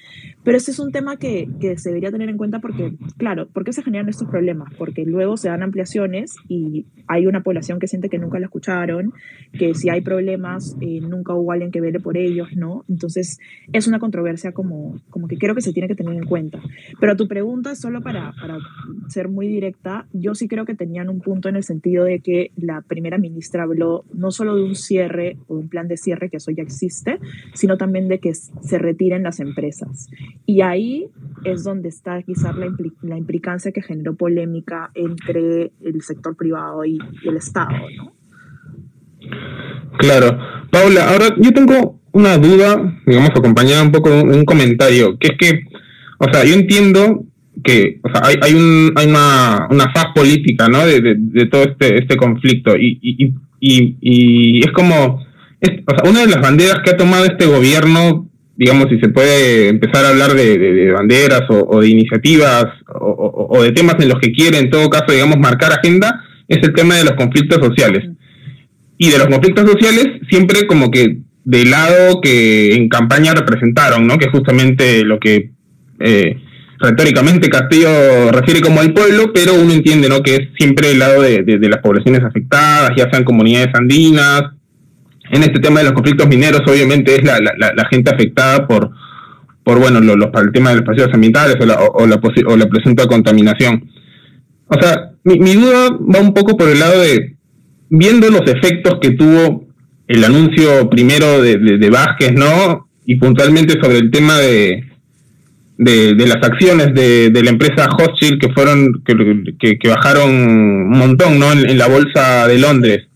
pero 0.43 0.57
ese 0.57 0.71
es 0.71 0.79
un 0.79 0.91
tema 0.91 1.17
que, 1.17 1.47
que 1.59 1.77
se 1.77 1.89
debería 1.89 2.11
tener 2.11 2.27
en 2.27 2.37
cuenta 2.37 2.59
porque, 2.59 2.93
claro, 3.17 3.47
¿por 3.47 3.63
qué 3.63 3.71
se 3.71 3.83
generan 3.83 4.09
estos 4.09 4.27
problemas? 4.27 4.73
Porque 4.77 5.05
luego 5.05 5.37
se 5.37 5.49
dan 5.49 5.63
ampliaciones 5.63 6.35
y 6.49 6.85
hay 7.07 7.27
una 7.27 7.43
población 7.43 7.79
que 7.79 7.87
siente 7.87 8.09
que 8.09 8.17
nunca 8.17 8.39
la 8.39 8.45
escucharon, 8.47 9.13
que 9.53 9.73
si 9.73 9.89
hay 9.89 10.01
problemas 10.01 10.75
eh, 10.81 10.99
nunca 11.01 11.33
hubo 11.33 11.51
alguien 11.51 11.71
que 11.71 11.81
vele 11.81 11.99
por 11.99 12.17
ellos, 12.17 12.49
¿no? 12.55 12.83
Entonces 12.89 13.39
es 13.71 13.87
una 13.87 13.99
controversia 13.99 14.51
como, 14.51 14.99
como 15.09 15.27
que 15.27 15.37
creo 15.37 15.55
que 15.55 15.61
se 15.61 15.71
tiene 15.71 15.87
que 15.87 15.95
tener 15.95 16.13
en 16.13 16.25
cuenta 16.25 16.30
cuenta. 16.31 16.61
Pero 17.01 17.17
tu 17.17 17.27
pregunta, 17.27 17.75
solo 17.75 17.99
para, 17.99 18.31
para 18.39 18.57
ser 19.09 19.27
muy 19.27 19.49
directa, 19.49 20.07
yo 20.13 20.33
sí 20.33 20.47
creo 20.47 20.63
que 20.63 20.75
tenían 20.75 21.09
un 21.09 21.19
punto 21.19 21.49
en 21.49 21.57
el 21.57 21.65
sentido 21.65 22.05
de 22.05 22.21
que 22.21 22.51
la 22.55 22.79
primera 22.87 23.17
ministra 23.17 23.63
habló 23.63 24.05
no 24.13 24.31
solo 24.31 24.55
de 24.55 24.63
un 24.63 24.75
cierre 24.75 25.37
o 25.49 25.55
un 25.55 25.67
plan 25.67 25.89
de 25.89 25.97
cierre, 25.97 26.29
que 26.29 26.37
eso 26.37 26.51
ya 26.51 26.63
existe, 26.63 27.19
sino 27.53 27.75
también 27.75 28.07
de 28.07 28.19
que 28.19 28.33
se 28.33 28.77
retiren 28.77 29.23
las 29.23 29.41
empresas. 29.41 30.07
Y 30.45 30.61
ahí 30.61 31.09
es 31.43 31.65
donde 31.65 31.89
está 31.89 32.23
quizás 32.23 32.55
la, 32.55 32.73
la 33.01 33.17
implicancia 33.17 33.73
que 33.73 33.81
generó 33.81 34.15
polémica 34.15 34.89
entre 34.95 35.73
el 35.83 36.01
sector 36.01 36.37
privado 36.37 36.85
y, 36.85 36.97
el 37.25 37.35
Estado, 37.35 37.75
¿no? 37.97 38.13
Claro. 39.97 40.37
Paula, 40.71 41.09
ahora 41.09 41.35
yo 41.37 41.51
tengo 41.51 41.99
una 42.13 42.37
duda, 42.37 43.01
digamos, 43.05 43.29
acompañada 43.29 43.83
un 43.83 43.91
poco 43.91 44.09
de 44.09 44.23
un 44.23 44.45
comentario, 44.45 45.17
que 45.17 45.27
es 45.27 45.37
que 45.37 45.70
o 46.23 46.31
sea, 46.31 46.45
yo 46.45 46.53
entiendo 46.53 47.23
que 47.63 47.99
o 48.03 48.09
sea, 48.09 48.21
hay, 48.23 48.35
hay, 48.41 48.53
un, 48.53 48.91
hay 48.95 49.07
una, 49.07 49.67
una 49.69 49.91
faz 49.91 50.07
política 50.13 50.67
¿no? 50.67 50.85
de, 50.85 51.15
de, 51.17 51.45
todo 51.47 51.63
este, 51.63 51.97
este 51.97 52.15
conflicto 52.15 52.75
y, 52.77 52.99
y, 53.01 53.33
y, 53.59 53.97
y 54.01 54.59
es 54.59 54.71
como, 54.71 55.15
o 55.15 55.95
sea, 55.95 56.09
una 56.09 56.21
de 56.21 56.27
las 56.27 56.41
banderas 56.41 56.79
que 56.83 56.91
ha 56.91 56.97
tomado 56.97 57.25
este 57.25 57.47
gobierno, 57.47 58.29
digamos, 58.55 58.87
si 58.89 58.99
se 58.99 59.09
puede 59.09 59.69
empezar 59.69 60.05
a 60.05 60.09
hablar 60.09 60.35
de, 60.35 60.57
de 60.57 60.91
banderas 60.91 61.41
o, 61.49 61.81
de 61.81 61.89
iniciativas 61.89 62.65
o, 62.93 63.47
o, 63.49 63.63
de 63.63 63.71
temas 63.71 63.95
en 63.99 64.09
los 64.09 64.19
que 64.19 64.31
quiere, 64.31 64.59
en 64.59 64.69
todo 64.69 64.89
caso, 64.89 65.11
digamos, 65.11 65.37
marcar 65.39 65.71
agenda, 65.71 66.23
es 66.47 66.59
el 66.61 66.73
tema 66.73 66.95
de 66.95 67.05
los 67.05 67.13
conflictos 67.13 67.59
sociales. 67.59 68.07
Y 68.97 69.09
de 69.09 69.17
los 69.17 69.27
conflictos 69.27 69.69
sociales, 69.69 70.07
siempre 70.29 70.67
como 70.67 70.91
que 70.91 71.17
del 71.43 71.71
lado 71.71 72.21
que 72.21 72.75
en 72.75 72.87
campaña 72.89 73.33
representaron, 73.33 74.05
¿no? 74.05 74.19
Que 74.19 74.29
justamente 74.29 75.03
lo 75.03 75.19
que 75.19 75.51
eh, 76.03 76.41
retóricamente 76.81 77.49
Castillo 77.49 78.31
refiere 78.31 78.59
como 78.59 78.81
al 78.81 78.93
pueblo, 78.93 79.31
pero 79.33 79.53
uno 79.53 79.71
entiende 79.71 80.09
¿no? 80.09 80.21
que 80.21 80.35
es 80.35 80.41
siempre 80.57 80.91
el 80.91 80.99
lado 80.99 81.21
de, 81.21 81.43
las 81.69 81.79
poblaciones 81.79 82.23
afectadas, 82.23 82.91
ya 82.97 83.09
sean 83.09 83.23
comunidades 83.23 83.69
andinas. 83.73 84.43
En 85.31 85.43
este 85.43 85.59
tema 85.59 85.79
de 85.79 85.85
los 85.85 85.93
conflictos 85.93 86.27
mineros, 86.27 86.61
obviamente 86.67 87.15
es 87.15 87.23
la, 87.23 87.39
la, 87.39 87.87
gente 87.89 88.13
afectada 88.13 88.67
por, 88.67 88.91
por 89.63 89.79
bueno, 89.79 89.99
el 89.99 90.51
tema 90.51 90.71
de 90.71 90.77
los 90.77 90.85
paseos 90.85 91.09
ambientales 91.13 91.55
o 91.61 91.65
la, 91.65 91.79
o, 91.79 92.05
la, 92.05 92.19
o 92.47 92.57
la 92.57 92.65
presunta 92.65 93.05
contaminación. 93.05 93.89
O 94.67 94.81
sea, 94.81 95.11
mi, 95.23 95.39
mi 95.39 95.53
duda 95.53 95.89
va 95.91 96.19
un 96.19 96.33
poco 96.33 96.57
por 96.57 96.67
el 96.67 96.79
lado 96.79 96.99
de, 96.99 97.37
viendo 97.89 98.29
los 98.29 98.41
efectos 98.41 98.97
que 98.99 99.11
tuvo 99.11 99.67
el 100.07 100.23
anuncio 100.25 100.89
primero 100.89 101.41
de, 101.41 101.57
de, 101.57 101.77
de 101.77 101.89
Vázquez, 101.89 102.33
¿no? 102.33 102.89
Y 103.05 103.15
puntualmente 103.15 103.79
sobre 103.81 103.99
el 103.99 104.11
tema 104.11 104.37
de, 104.37 104.90
de, 105.83 106.27
las 106.27 106.37
acciones 106.43 106.93
de, 106.93 107.41
la 107.43 107.49
empresa 107.49 107.89
Hochschild 107.89 108.39
que 108.39 108.53
fueron 108.53 109.01
que, 109.03 109.79
que, 109.79 109.87
bajaron 109.87 110.29
un 110.29 110.89
montón 110.89 111.39
no 111.39 111.51
en, 111.51 111.77
la 111.77 111.87
bolsa 111.87 112.47
de 112.47 112.59
Londres. 112.59 113.07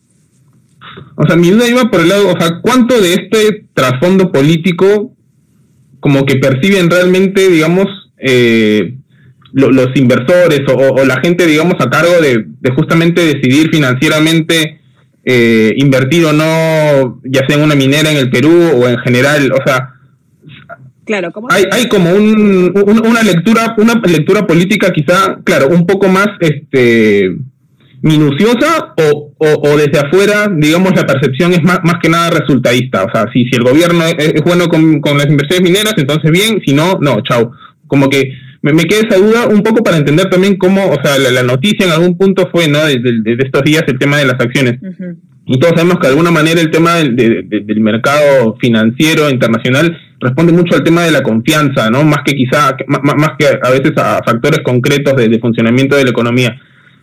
O 1.15 1.27
sea 1.27 1.36
mi 1.36 1.51
duda 1.51 1.69
iba 1.69 1.91
por 1.91 2.01
el 2.01 2.10
lado 2.10 2.29
o 2.29 2.39
sea 2.39 2.60
cuánto 2.62 3.00
de 3.00 3.13
este 3.13 3.65
trasfondo 3.74 4.31
político 4.31 5.13
como 6.00 6.25
que 6.25 6.38
perciben 6.38 6.89
realmente 6.89 7.50
digamos 7.50 7.86
eh, 8.17 8.95
los 9.53 9.95
inversores 9.95 10.62
o, 10.67 11.05
la 11.05 11.22
gente 11.22 11.45
digamos 11.45 11.75
a 11.79 11.89
cargo 11.89 12.13
de, 12.19 12.45
justamente 12.75 13.22
decidir 13.22 13.69
financieramente 13.69 14.81
eh, 15.24 15.74
invertir 15.77 16.25
o 16.25 16.34
no 16.34 17.22
ya 17.24 17.41
sea 17.48 17.57
en 17.57 17.63
una 17.63 17.75
minera 17.75 18.10
en 18.12 18.17
el 18.17 18.31
Perú 18.31 18.72
o 18.75 18.88
en 18.88 18.98
general 18.98 19.51
o 19.51 19.62
sea 19.65 19.94
Claro, 21.05 21.31
hay, 21.50 21.63
hay 21.71 21.88
como 21.88 22.12
un, 22.12 22.74
una 23.05 23.21
lectura, 23.21 23.75
una 23.77 24.01
lectura 24.07 24.47
política 24.47 24.91
quizá, 24.91 25.38
claro, 25.43 25.69
un 25.69 25.85
poco 25.85 26.07
más 26.07 26.27
este 26.39 27.35
minuciosa 28.01 28.93
o, 28.97 29.31
o, 29.38 29.77
desde 29.77 30.00
afuera, 30.00 30.47
digamos, 30.51 30.95
la 30.95 31.07
percepción 31.07 31.53
es 31.53 31.63
más, 31.63 31.79
más 31.83 31.95
que 32.01 32.09
nada 32.09 32.29
resultadista. 32.29 33.03
O 33.03 33.12
sea, 33.12 33.25
si, 33.33 33.45
si 33.45 33.55
el 33.55 33.63
gobierno 33.63 34.03
es, 34.05 34.43
bueno 34.43 34.67
con, 34.67 35.00
con, 35.01 35.17
las 35.17 35.27
inversiones 35.27 35.67
mineras, 35.67 35.95
entonces 35.97 36.29
bien, 36.29 36.62
si 36.65 36.74
no, 36.74 37.00
no, 37.01 37.21
chao. 37.21 37.51
Como 37.88 38.09
que 38.09 38.31
me, 38.62 38.74
me 38.74 38.83
queda 38.83 39.07
esa 39.07 39.17
duda 39.17 39.47
un 39.47 39.63
poco 39.63 39.83
para 39.83 39.97
entender 39.97 40.29
también 40.29 40.57
cómo, 40.57 40.88
o 40.88 40.97
sea, 41.03 41.17
la, 41.17 41.41
noticia 41.41 41.85
en 41.85 41.91
algún 41.91 42.15
punto 42.15 42.47
fue, 42.51 42.67
¿no? 42.67 42.85
Desde, 42.85 43.43
estos 43.43 43.63
días 43.63 43.83
el 43.88 43.97
tema 43.97 44.17
de 44.17 44.25
las 44.25 44.39
acciones. 44.39 44.79
Y 45.47 45.59
todos 45.59 45.74
sabemos 45.75 45.97
que 45.97 46.07
de 46.07 46.13
alguna 46.13 46.31
manera 46.31 46.62
el 46.62 46.71
tema 46.71 46.95
del, 46.95 47.15
del 47.15 47.79
mercado 47.79 48.55
financiero 48.59 49.31
internacional 49.31 49.97
responde 50.25 50.51
mucho 50.51 50.75
al 50.75 50.84
tema 50.84 51.03
de 51.03 51.12
la 51.12 51.24
confianza, 51.24 51.89
¿no? 51.89 52.03
Más 52.03 52.20
que 52.25 52.36
quizá, 52.36 52.75
más, 52.88 53.32
que 53.39 53.48
a 53.48 53.70
veces 53.70 53.94
a 53.98 54.22
factores 54.24 54.60
concretos 54.63 55.15
de, 55.15 55.39
funcionamiento 55.39 55.96
de 55.96 56.03
la 56.03 56.10
economía. 56.10 56.60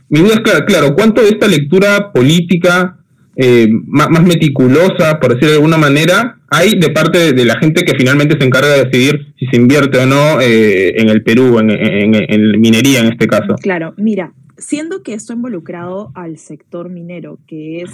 Mi 0.08 0.20
duda 0.20 0.34
es, 0.34 0.40
claro, 0.66 0.94
¿cuánto 0.94 1.22
de 1.22 1.28
esta 1.28 1.48
lectura 1.48 2.12
política 2.12 2.98
eh, 3.36 3.68
más, 3.86 4.22
meticulosa, 4.22 5.18
por 5.18 5.30
decirlo 5.30 5.50
de 5.50 5.56
alguna 5.56 5.78
manera, 5.78 6.36
hay 6.50 6.78
de 6.78 6.90
parte 6.90 7.32
de, 7.32 7.44
la 7.46 7.58
gente 7.58 7.82
que 7.82 7.96
finalmente 7.96 8.36
se 8.38 8.44
encarga 8.44 8.68
de 8.68 8.84
decidir 8.84 9.32
si 9.38 9.46
se 9.46 9.56
invierte 9.56 9.98
o 9.98 10.06
no 10.06 10.40
eh, 10.40 11.00
en 11.00 11.08
el 11.08 11.22
Perú, 11.22 11.58
en, 11.58 11.70
en 11.70 12.60
minería 12.60 13.00
en 13.00 13.06
este 13.06 13.26
caso. 13.26 13.54
Claro, 13.62 13.94
mira, 13.96 14.32
siendo 14.62 15.02
que 15.02 15.12
esto 15.12 15.32
involucrado 15.32 16.12
al 16.14 16.38
sector 16.38 16.88
minero, 16.88 17.38
que 17.46 17.82
es 17.82 17.90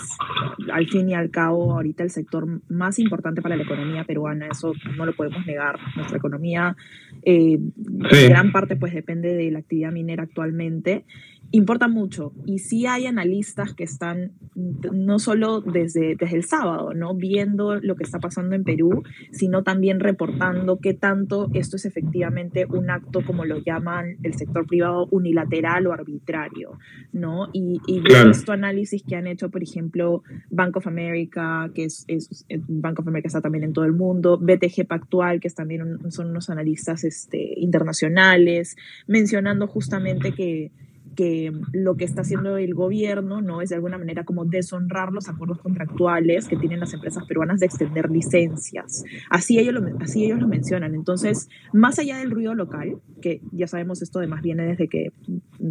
al 0.70 0.86
fin 0.86 1.08
y 1.08 1.14
al 1.14 1.30
cabo 1.30 1.72
ahorita 1.72 2.02
el 2.02 2.10
sector 2.10 2.60
más 2.68 2.98
importante 2.98 3.40
para 3.40 3.56
la 3.56 3.62
economía 3.62 4.04
peruana, 4.04 4.48
eso 4.52 4.72
no 4.96 5.06
lo 5.06 5.14
podemos 5.14 5.46
negar. 5.46 5.78
Nuestra 5.96 6.18
economía 6.18 6.76
eh, 7.22 7.54
en 7.54 8.28
gran 8.28 8.52
parte 8.52 8.76
pues 8.76 8.92
depende 8.92 9.34
de 9.34 9.50
la 9.50 9.60
actividad 9.60 9.92
minera 9.92 10.24
actualmente 10.24 11.04
importa 11.50 11.88
mucho. 11.88 12.32
Y 12.46 12.58
sí 12.58 12.86
hay 12.86 13.06
analistas 13.06 13.74
que 13.74 13.84
están 13.84 14.32
no 14.54 15.18
solo 15.18 15.60
desde, 15.60 16.16
desde 16.16 16.36
el 16.36 16.44
sábado, 16.44 16.92
¿no? 16.94 17.14
Viendo 17.14 17.76
lo 17.76 17.96
que 17.96 18.04
está 18.04 18.18
pasando 18.18 18.54
en 18.56 18.64
Perú, 18.64 19.02
sino 19.30 19.62
también 19.62 20.00
reportando 20.00 20.78
qué 20.78 20.94
tanto 20.94 21.48
esto 21.54 21.76
es 21.76 21.84
efectivamente 21.84 22.66
un 22.66 22.90
acto, 22.90 23.24
como 23.24 23.44
lo 23.44 23.58
llaman 23.58 24.16
el 24.22 24.34
sector 24.34 24.66
privado, 24.66 25.06
unilateral 25.10 25.86
o 25.86 25.92
arbitrario, 25.92 26.78
¿no? 27.12 27.48
Y, 27.52 27.80
y 27.86 28.02
claro. 28.02 28.28
visto 28.28 28.52
análisis 28.52 29.02
que 29.02 29.16
han 29.16 29.26
hecho, 29.26 29.50
por 29.50 29.62
ejemplo, 29.62 30.22
Bank 30.50 30.76
of 30.76 30.86
America, 30.86 31.70
que 31.74 31.84
es, 31.84 32.04
es, 32.08 32.44
Bank 32.66 33.00
of 33.00 33.08
America 33.08 33.28
está 33.28 33.40
también 33.40 33.64
en 33.64 33.72
todo 33.72 33.84
el 33.84 33.92
mundo, 33.92 34.38
BTG 34.38 34.86
Pactual, 34.86 35.40
que 35.40 35.48
también 35.50 36.10
son 36.10 36.30
unos 36.30 36.50
analistas 36.50 37.04
este, 37.04 37.54
internacionales, 37.58 38.76
mencionando 39.06 39.66
justamente 39.66 40.32
que 40.32 40.72
que 41.18 41.50
lo 41.72 41.96
que 41.96 42.04
está 42.04 42.20
haciendo 42.20 42.58
el 42.58 42.74
gobierno 42.74 43.42
no 43.42 43.60
es 43.60 43.70
de 43.70 43.74
alguna 43.74 43.98
manera 43.98 44.22
como 44.22 44.44
deshonrar 44.44 45.12
los 45.12 45.28
acuerdos 45.28 45.58
contractuales 45.58 46.46
que 46.46 46.56
tienen 46.56 46.78
las 46.78 46.94
empresas 46.94 47.24
peruanas 47.26 47.58
de 47.58 47.66
extender 47.66 48.08
licencias. 48.08 49.02
Así 49.28 49.58
ellos 49.58 49.74
lo, 49.74 49.84
así 49.98 50.24
ellos 50.24 50.38
lo 50.38 50.46
mencionan. 50.46 50.94
Entonces, 50.94 51.48
más 51.72 51.98
allá 51.98 52.18
del 52.18 52.30
ruido 52.30 52.54
local, 52.54 52.98
que 53.20 53.40
ya 53.50 53.66
sabemos 53.66 54.00
esto 54.00 54.20
además 54.20 54.42
viene 54.42 54.64
desde 54.64 54.86
que 54.86 55.10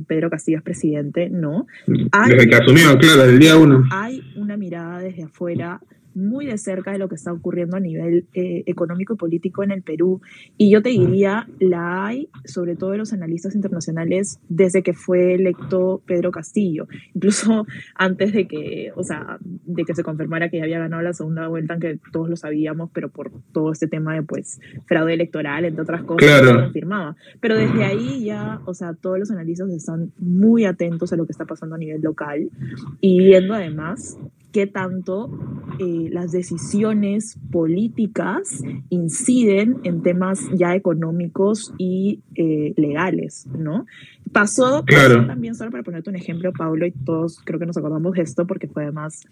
Pedro 0.05 0.29
Castillo 0.29 0.57
es 0.57 0.65
presidente, 0.65 1.29
¿no? 1.29 1.65
Hay, 2.11 2.33
desde 2.33 2.49
que 2.49 2.55
asumió, 2.55 2.97
claro, 2.97 3.23
el 3.23 3.39
día 3.39 3.55
uno. 3.55 3.85
Hay 3.89 4.21
una 4.35 4.57
mirada 4.57 4.99
desde 4.99 5.23
afuera 5.23 5.79
muy 6.17 6.47
de 6.47 6.57
cerca 6.57 6.91
de 6.91 6.97
lo 6.97 7.07
que 7.07 7.15
está 7.15 7.31
ocurriendo 7.31 7.77
a 7.77 7.79
nivel 7.79 8.25
eh, 8.33 8.63
económico 8.65 9.13
y 9.13 9.17
político 9.17 9.63
en 9.63 9.71
el 9.71 9.83
Perú. 9.83 10.21
Y 10.57 10.71
yo 10.71 10.81
te 10.81 10.89
diría, 10.89 11.47
la 11.59 12.07
hay, 12.07 12.29
sobre 12.43 12.75
todo 12.75 12.91
de 12.91 12.97
los 12.97 13.13
analistas 13.13 13.55
internacionales, 13.55 14.39
desde 14.49 14.81
que 14.81 14.93
fue 14.93 15.35
electo 15.35 16.01
Pedro 16.05 16.31
Castillo. 16.31 16.87
Incluso 17.13 17.65
antes 17.95 18.33
de 18.33 18.47
que, 18.47 18.91
o 18.95 19.03
sea, 19.03 19.37
de 19.41 19.83
que 19.83 19.93
se 19.93 20.03
confirmara 20.03 20.49
que 20.49 20.57
ya 20.57 20.63
había 20.63 20.79
ganado 20.79 21.01
la 21.01 21.13
segunda 21.13 21.47
vuelta, 21.47 21.73
aunque 21.73 21.99
todos 22.11 22.29
lo 22.29 22.35
sabíamos, 22.35 22.89
pero 22.93 23.09
por 23.09 23.31
todo 23.51 23.71
este 23.71 23.87
tema 23.87 24.15
de, 24.15 24.23
pues, 24.23 24.59
fraude 24.87 25.13
electoral, 25.13 25.65
entre 25.65 25.83
otras 25.83 26.03
cosas, 26.03 26.27
claro. 26.27 26.47
se 26.47 26.63
confirmaba. 26.63 27.15
Pero 27.39 27.55
desde 27.55 27.83
ahí 27.83 28.25
ya, 28.25 28.59
o 28.65 28.73
sea, 28.73 28.93
todos 28.93 29.19
los 29.19 29.31
analistas 29.31 29.69
están 29.69 30.11
muy 30.17 30.65
atentos 30.65 31.13
a 31.13 31.15
lo 31.15 31.25
que 31.25 31.31
está 31.31 31.45
pasando 31.45 31.75
a 31.75 31.77
nivel 31.77 32.01
local 32.01 32.49
y 33.01 33.19
viendo 33.19 33.53
además 33.53 34.17
qué 34.57 34.65
tanto 34.65 35.29
eh, 35.77 36.09
las 36.11 36.31
decisiones 36.31 37.37
políticas 37.51 38.63
inciden 38.89 39.77
en 39.83 40.01
temas 40.01 40.39
ya 40.51 40.73
económicos 40.73 41.75
y 41.77 42.21
eh, 42.33 42.73
legales, 42.75 43.45
¿no? 43.55 43.85
Pasó, 44.31 44.83
también, 45.27 45.53
solo 45.53 45.69
para 45.69 45.83
ponerte 45.83 46.09
un 46.09 46.15
ejemplo, 46.15 46.51
Pablo, 46.53 46.87
y 46.87 46.91
todos 46.91 47.39
creo 47.45 47.59
que 47.59 47.67
nos 47.67 47.77
acordamos 47.77 48.13
de 48.13 48.23
esto 48.23 48.47
porque 48.47 48.67
fue 48.67 48.81
además 48.81 49.27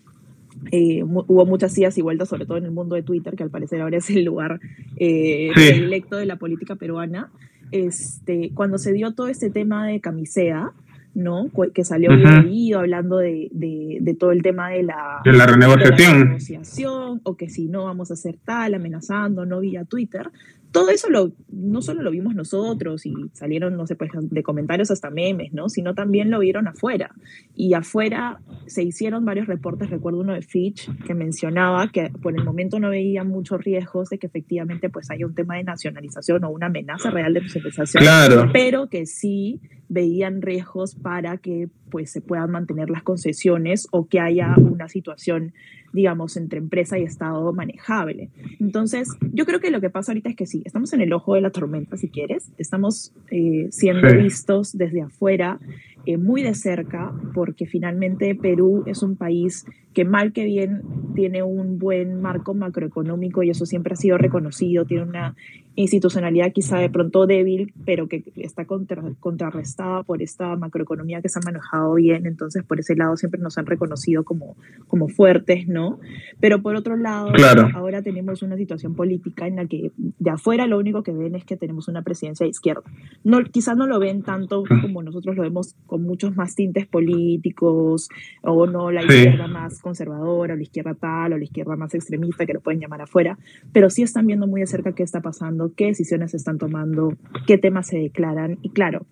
eh, 0.72 1.02
hubo 1.04 1.48
muchas 1.48 1.76
idas 1.76 1.98
y 1.98 2.04
vueltas, 2.04 2.30
sobre 2.30 2.46
todo 2.46 2.60
en 2.60 2.66
el 2.66 2.72
mundo 2.72 2.94
de 2.94 3.02
Twitter, 3.02 3.36
que 3.36 3.42
al 3.42 3.50
parecer 3.50 3.82
ahora 3.82 3.98
es 3.98 4.12
el 4.12 4.26
lugar 4.26 4.60
eh, 4.98 5.50
electo 5.56 6.18
de 6.18 6.28
la 6.28 6.36
política 6.36 6.76
peruana. 6.76 7.32
Este, 7.72 8.52
cuando 8.54 8.78
se 8.78 8.94
dio 8.94 9.16
todo 9.16 9.28
este 9.28 9.50
tema 9.50 9.88
de 9.88 10.02
camisea, 10.02 10.72
¿no? 11.16 11.50
Que 11.74 11.84
salió 11.84 12.12
uh 12.12 12.78
hablando 12.78 13.18
de, 13.18 13.50
de, 13.52 14.14
todo 14.20 14.32
el 14.32 14.42
tema 14.42 14.70
de 14.70 14.84
la, 14.84 15.22
de 15.24 15.34
la 15.34 15.46
renegociación. 15.46 17.22
o 17.24 17.36
que 17.38 17.50
si 17.50 17.68
no 17.68 17.86
vamos 17.86 18.12
a 18.12 18.16
hacer 18.16 18.38
tal, 18.44 18.74
amenazando, 18.74 19.46
no 19.46 19.62
vía 19.62 19.86
Twitter 19.86 20.30
todo 20.76 20.90
eso 20.90 21.10
lo, 21.10 21.32
no 21.50 21.82
solo 21.82 22.02
lo 22.02 22.12
vimos 22.12 22.36
nosotros 22.36 23.06
y 23.06 23.14
salieron, 23.32 23.78
no 23.78 23.88
sé, 23.88 23.96
pues 23.96 24.12
de 24.14 24.44
comentarios 24.44 24.92
hasta 24.92 25.10
memes, 25.10 25.54
¿no? 25.54 25.70
Sino 25.70 25.94
también 25.94 26.30
lo 26.30 26.40
vieron 26.40 26.68
afuera. 26.68 27.12
Y 27.56 27.76
afuera 27.76 28.42
se 28.66 28.84
hicieron 28.84 29.24
varios 29.24 29.48
reportes, 29.48 29.90
recuerdo 29.90 30.20
uno 30.20 30.34
de 30.34 30.42
Fitch 30.42 30.92
que 31.06 31.14
mencionaba 31.14 31.88
que 31.94 32.12
por 32.22 32.38
el 32.38 32.44
momento 32.44 32.78
no 32.82 32.90
veía 32.90 33.24
muchos 33.24 33.64
riesgos 33.64 34.10
de 34.10 34.18
que 34.18 34.28
efectivamente 34.28 34.90
pues 34.90 35.10
haya 35.12 35.26
un 35.26 35.34
tema 35.34 35.56
de 35.56 35.64
nacionalización 35.64 36.44
o 36.44 36.50
una 36.50 36.66
amenaza 36.66 37.10
real 37.10 37.34
de 37.34 37.40
nacionalización, 37.40 38.04
claro. 38.04 38.50
pero 38.52 38.90
que 38.90 39.06
sí 39.06 39.62
veían 39.90 40.42
riesgos 40.42 40.96
para 40.96 41.38
que 41.38 41.70
pues 41.90 42.12
se 42.12 42.22
puedan 42.22 42.52
mantener 42.52 42.90
las 42.90 43.04
concesiones 43.04 43.88
o 43.92 44.08
que 44.08 44.20
haya 44.20 44.56
una 44.58 44.90
situación 44.90 45.54
digamos, 45.96 46.36
entre 46.36 46.60
empresa 46.60 47.00
y 47.00 47.04
Estado 47.04 47.54
manejable. 47.54 48.30
Entonces, 48.60 49.10
yo 49.32 49.46
creo 49.46 49.62
que 49.62 49.72
lo 49.72 49.80
que 49.80 49.90
pasa 49.90 50.12
ahorita 50.12 50.30
es 50.30 50.36
que 50.36 50.46
sí, 50.46 50.62
estamos 50.66 50.92
en 50.92 51.00
el 51.00 51.14
ojo 51.14 51.36
de 51.36 51.42
la 51.42 51.52
tormenta, 51.52 51.96
si 51.96 52.10
quieres, 52.10 52.52
estamos 52.58 53.14
eh, 53.32 53.70
siendo 53.72 54.14
vistos 54.14 54.78
desde 54.78 55.02
afuera 55.02 55.58
eh, 56.06 56.18
muy 56.18 56.44
de 56.44 56.54
cerca, 56.54 57.14
porque 57.34 57.66
finalmente 57.66 58.36
Perú 58.36 58.84
es 58.86 59.04
un 59.04 59.16
país 59.16 59.66
que 59.96 60.06
mal 60.06 60.34
que 60.34 60.44
bien 60.44 60.84
tiene 61.16 61.42
un 61.42 61.80
buen 61.80 62.22
marco 62.22 62.54
macroeconómico 62.54 63.42
y 63.42 63.50
eso 63.50 63.66
siempre 63.66 63.94
ha 63.94 63.96
sido 63.96 64.18
reconocido, 64.18 64.86
tiene 64.86 65.04
una 65.04 65.36
institucionalidad 65.76 66.52
quizá 66.54 66.78
de 66.78 66.90
pronto 66.90 67.26
débil, 67.26 67.74
pero 67.86 68.08
que 68.08 68.24
está 68.38 68.66
contra, 68.66 69.04
contrarrestada 69.20 70.04
por 70.04 70.22
esta 70.22 70.56
macroeconomía 70.56 71.22
que 71.22 71.30
se 71.30 71.40
ha 71.40 71.42
manejado 71.44 71.96
bien, 71.96 72.26
entonces 72.26 72.64
por 72.64 72.80
ese 72.80 72.96
lado 72.96 73.18
siempre 73.18 73.42
nos 73.42 73.58
han 73.58 73.66
reconocido 73.66 74.24
como, 74.24 74.56
como 74.88 75.10
fuertes, 75.10 75.68
¿no? 75.68 76.00
Pero 76.40 76.62
por 76.62 76.76
otro 76.76 76.96
lado, 76.96 77.32
ahora 77.74 78.02
tenemos 78.02 78.42
una 78.42 78.56
situación 78.56 78.96
política 78.96 79.48
en 79.48 79.58
la 79.58 79.66
que 79.66 79.92
de 79.98 80.30
afuera 80.30 80.66
lo 80.68 80.78
único 80.78 81.04
que 81.04 81.12
ven 81.12 81.36
es 81.36 81.46
que 81.46 81.58
tenemos 81.58 81.88
una 81.88 82.04
presidencia 82.04 82.46
de 82.46 82.52
izquierda. 82.52 82.84
No, 83.24 83.44
quizás 83.44 83.76
no 83.76 83.88
lo 83.88 84.00
ven 84.00 84.24
tanto 84.24 84.64
como 84.82 85.04
nosotros 85.04 85.36
lo 85.36 85.44
vemos 85.44 85.76
con 85.88 86.04
muchos 86.04 86.36
más 86.36 86.56
tintes 86.56 86.86
políticos, 86.86 88.10
o 88.42 88.66
no 88.66 88.92
la 88.92 89.04
izquierda 89.04 89.48
más 89.48 89.82
conservadora, 89.86 90.56
o 90.56 90.58
la 90.58 90.64
izquierda 90.64 90.96
tal, 90.96 91.34
o 91.34 91.38
la 91.38 91.44
izquierda 91.44 91.76
más 91.76 91.94
extremista, 91.94 92.46
que 92.46 92.54
lo 92.54 92.62
pueden 92.62 92.82
llamar 92.82 93.02
afuera, 93.02 93.38
pero 93.72 93.92
sí 93.92 94.02
están 94.02 94.26
viendo 94.26 94.48
muy 94.48 94.62
de 94.62 94.68
cerca 94.68 94.94
qué 94.94 95.04
está 95.04 95.22
pasando 95.22 95.72
qué 95.76 95.86
decisiones 95.86 96.32
se 96.32 96.38
están 96.38 96.58
tomando, 96.58 97.14
qué 97.46 97.58
temas 97.58 97.88
se 97.88 97.98
declaran. 97.98 98.58
Y 98.62 98.70
claro, 98.70 99.06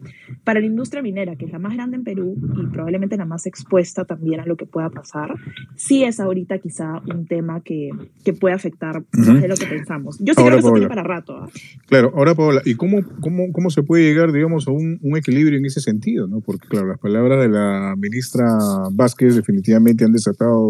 para 0.44 0.60
la 0.60 0.66
industria 0.66 1.02
minera, 1.02 1.36
que 1.36 1.46
es 1.46 1.52
la 1.52 1.60
más 1.60 1.74
grande 1.74 1.98
en 1.98 2.04
Perú 2.04 2.36
y 2.62 2.68
probablemente 2.68 3.18
la 3.18 3.26
más 3.26 3.46
expuesta 3.46 4.06
también 4.06 4.40
a 4.40 4.46
lo 4.46 4.56
que 4.56 4.66
pueda 4.66 4.90
pasar, 4.90 5.36
sí 5.76 6.04
es 6.04 6.20
ahorita 6.20 6.60
quizá 6.60 7.02
un 7.14 7.26
tema 7.26 7.62
que, 7.62 7.90
que 8.24 8.34
puede 8.34 8.56
afectar 8.56 9.04
más 9.14 9.42
de 9.42 9.48
lo 9.48 9.56
que 9.56 9.66
pensamos. 9.66 10.18
Yo 10.20 10.34
sí 10.34 10.42
creo 10.44 10.52
que 10.52 10.60
eso 10.60 10.72
tiene 10.72 10.88
para 10.88 11.04
rato. 11.04 11.38
¿ah? 11.38 11.50
Claro, 11.88 12.12
ahora 12.16 12.36
Paola, 12.36 12.62
¿y 12.66 12.76
cómo, 12.76 13.02
cómo, 13.22 13.52
cómo 13.52 13.70
se 13.70 13.84
puede 13.84 14.04
llegar, 14.04 14.32
digamos, 14.32 14.68
a 14.68 14.72
un, 14.72 15.00
un 15.02 15.18
equilibrio 15.18 15.58
en 15.58 15.66
ese 15.66 15.82
sentido? 15.82 16.28
¿no? 16.28 16.42
Porque 16.42 16.68
claro, 16.68 16.88
las 16.88 17.00
palabras 17.00 17.42
de 17.42 17.50
la 17.50 17.96
ministra 17.98 18.46
Vázquez 18.92 19.36
definitivamente 19.36 20.06
han 20.06 20.12
desatado 20.12 20.63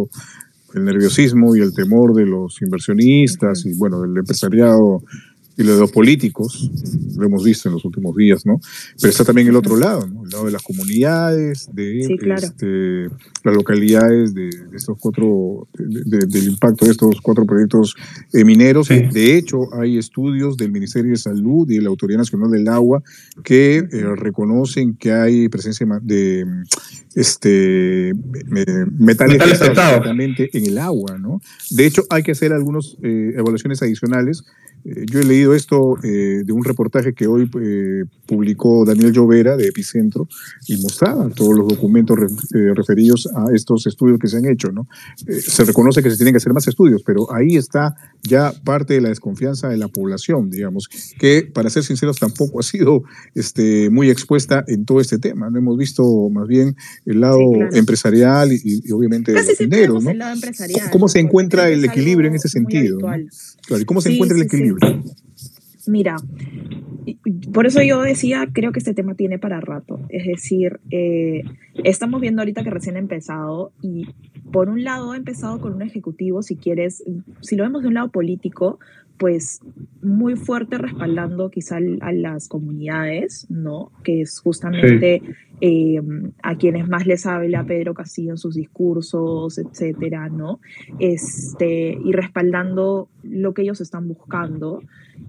el 0.74 0.86
nerviosismo 0.86 1.56
y 1.56 1.62
el 1.62 1.74
temor 1.74 2.14
de 2.14 2.26
los 2.26 2.62
inversionistas 2.62 3.66
y 3.66 3.74
bueno, 3.74 4.02
del 4.02 4.18
empresariado 4.18 5.04
y 5.58 5.64
lo 5.64 5.76
de 5.76 5.80
los 5.82 5.92
políticos, 5.92 6.70
lo 7.16 7.26
hemos 7.26 7.44
visto 7.44 7.70
en 7.70 7.76
los 7.76 7.86
últimos 7.86 8.16
días, 8.16 8.46
¿no? 8.46 8.60
Pero 9.00 9.12
está 9.12 9.24
también 9.24 9.48
el 9.48 9.56
otro 9.56 9.78
lado, 9.78 10.08
¿no? 10.08 10.24
El 10.24 10.30
lado 10.30 10.46
de 10.46 10.52
las 10.52 10.64
comunidades, 10.64 11.70
de 11.74 12.00
este, 12.00 13.04
las 13.44 13.56
localidades 13.56 14.34
de, 14.34 14.50
estos 14.74 14.98
cuatro, 15.00 15.68
del 15.78 16.48
impacto 16.48 16.86
de 16.86 16.92
estos 16.92 17.22
cuatro 17.22 17.46
proyectos 17.46 17.96
eh, 18.34 18.44
mineros. 18.44 18.90
De 18.90 19.38
hecho, 19.38 19.74
hay 19.80 19.98
estudios 19.98 20.58
del 20.58 20.72
Ministerio 20.72 21.12
de 21.12 21.18
Salud 21.18 21.70
y 21.70 21.76
de 21.76 21.82
la 21.82 21.90
Autoridad 21.90 22.20
Nacional 22.20 22.52
del 22.52 22.68
Agua 22.68 23.04
que 23.44 23.78
eh, 23.78 23.86
reconocen 24.16 24.96
que 24.96 25.12
hay 25.12 25.50
presencia 25.50 25.86
de 26.02 26.46
este 27.16 28.14
metales, 28.98 29.38
pesados 29.38 30.06
en 30.08 30.66
el 30.66 30.78
agua, 30.78 31.18
¿no? 31.20 31.42
De 31.70 31.86
hecho, 31.86 32.04
hay 32.10 32.24
que 32.24 32.32
hacer 32.32 32.54
algunas 32.54 32.98
eh, 33.04 33.34
evaluaciones 33.36 33.82
adicionales. 33.82 34.44
Yo 34.84 35.20
he 35.20 35.24
leído 35.24 35.54
esto 35.54 35.96
de 36.02 36.52
un 36.52 36.64
reportaje 36.64 37.14
que 37.14 37.28
hoy 37.28 37.50
publicó 38.26 38.86
Daniel 38.86 39.14
Llovera 39.14 39.56
de 39.58 39.68
Epicentro 39.68 40.28
y 40.68 40.82
mostraba 40.82 41.30
todos 41.30 41.58
los 41.58 41.68
documentos 41.68 42.18
referidos 42.76 43.30
a 43.36 43.46
estos 43.54 43.88
estudios 43.88 44.20
que 44.20 44.28
se 44.28 44.38
han 44.38 44.46
hecho. 44.46 44.72
¿no? 44.72 44.88
se 45.28 45.64
reconoce 45.64 46.02
que 46.02 46.10
se 46.10 46.18
tienen 46.18 46.34
que 46.34 46.38
hacer 46.38 46.54
más 46.54 46.68
estudios, 46.68 47.04
pero 47.06 47.34
ahí 47.34 47.56
está 47.56 47.96
ya 48.24 48.54
parte 48.64 48.94
de 48.94 49.02
la 49.02 49.10
desconfianza 49.10 49.70
de 49.70 49.78
la 49.78 49.88
población, 49.88 50.50
digamos, 50.50 50.88
que 51.20 51.50
para 51.54 51.70
ser 51.70 51.84
sinceros 51.84 52.18
tampoco 52.20 52.60
ha 52.60 52.64
sido 52.64 53.04
este, 53.36 53.90
muy 53.90 54.10
expuesta 54.10 54.64
en 54.68 54.86
todo 54.86 55.02
este 55.02 55.20
tema. 55.20 55.50
No 55.50 55.60
hemos 55.60 55.78
visto 55.78 56.04
más 56.30 56.48
bien 56.48 56.76
el 57.06 57.22
lado 57.22 57.42
empresarial 57.74 58.52
y, 58.52 58.92
obviamente 58.92 59.34
Casi 59.34 59.50
los 59.50 59.58
dineros, 59.58 60.04
¿no? 60.04 60.12
¿Cómo, 60.92 61.08
se 61.08 61.20
encuentra 61.20 61.70
el 61.70 61.84
equilibrio 61.86 62.30
en 62.30 62.36
ese 62.36 62.50
sentido? 62.50 63.00
Claro, 63.00 63.82
¿y 63.82 63.86
cómo 63.86 64.02
se 64.02 64.14
encuentra 64.14 64.38
el 64.38 64.44
equilibrio? 64.44 64.73
Mira, 65.88 66.16
por 67.54 67.66
eso 67.66 67.82
yo 67.82 68.02
decía, 68.02 68.48
creo 68.52 68.72
que 68.72 68.80
este 68.80 68.94
tema 68.94 69.16
tiene 69.16 69.40
para 69.40 69.60
rato. 69.60 70.00
Es 70.10 70.26
decir, 70.26 70.80
eh, 70.92 71.44
estamos 71.84 72.22
viendo 72.22 72.42
ahorita 72.42 72.64
que 72.64 72.70
recién 72.70 72.96
ha 72.96 73.00
empezado 73.00 73.72
y 73.82 74.08
por 74.52 74.70
un 74.70 74.84
lado 74.84 75.12
ha 75.12 75.18
empezado 75.18 75.60
con 75.60 75.74
un 75.74 75.82
ejecutivo, 75.82 76.42
si 76.42 76.56
quieres, 76.56 77.04
si 77.42 77.56
lo 77.56 77.64
vemos 77.64 77.82
de 77.82 77.90
un 77.90 77.96
lado 77.96 78.12
político, 78.12 78.80
pues 79.18 79.62
muy 80.02 80.36
fuerte 80.36 80.78
respaldando 80.78 81.50
quizá 81.50 81.78
a 82.02 82.12
las 82.12 82.48
comunidades, 82.48 83.48
¿no? 83.50 83.92
Que 84.04 84.22
es 84.22 84.40
justamente 84.40 85.22
eh, 85.62 86.02
a 86.42 86.58
quienes 86.58 86.90
más 86.90 87.06
les 87.06 87.26
habla 87.26 87.64
Pedro 87.64 87.94
Castillo 87.94 88.32
en 88.32 88.38
sus 88.38 88.56
discursos, 88.56 89.58
etcétera, 89.58 90.30
¿no? 90.30 90.60
Este, 91.00 91.98
y 92.04 92.12
respaldando 92.12 93.10
lo 93.22 93.54
que 93.54 93.62
ellos 93.62 93.82
están 93.82 94.08
buscando, 94.08 94.82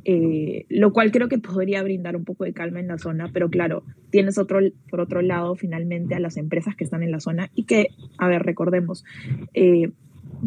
eh, 0.05 0.67
lo 0.71 0.93
cual 0.93 1.13
creo 1.13 1.29
que 1.29 1.39
podría 1.39 1.83
brindar 1.83 2.17
un 2.17 2.25
poco 2.25 2.45
de 2.45 2.53
calma 2.53 2.81
en 2.81 2.89
la 2.89 2.99
zona, 2.99 3.31
pero 3.33 3.49
claro, 3.49 3.85
tienes 4.11 4.39
otro, 4.39 4.59
por 4.91 5.01
otro 5.01 5.23
lado 5.23 5.55
finalmente 5.55 6.15
a 6.15 6.21
las 6.21 6.37
empresas 6.37 6.75
que 6.75 6.85
están 6.85 7.03
en 7.03 7.13
la 7.13 7.21
zona 7.21 7.51
y 7.55 7.65
que, 7.65 7.89
a 8.19 8.27
ver, 8.29 8.43
recordemos, 8.43 9.05
eh, 9.53 9.93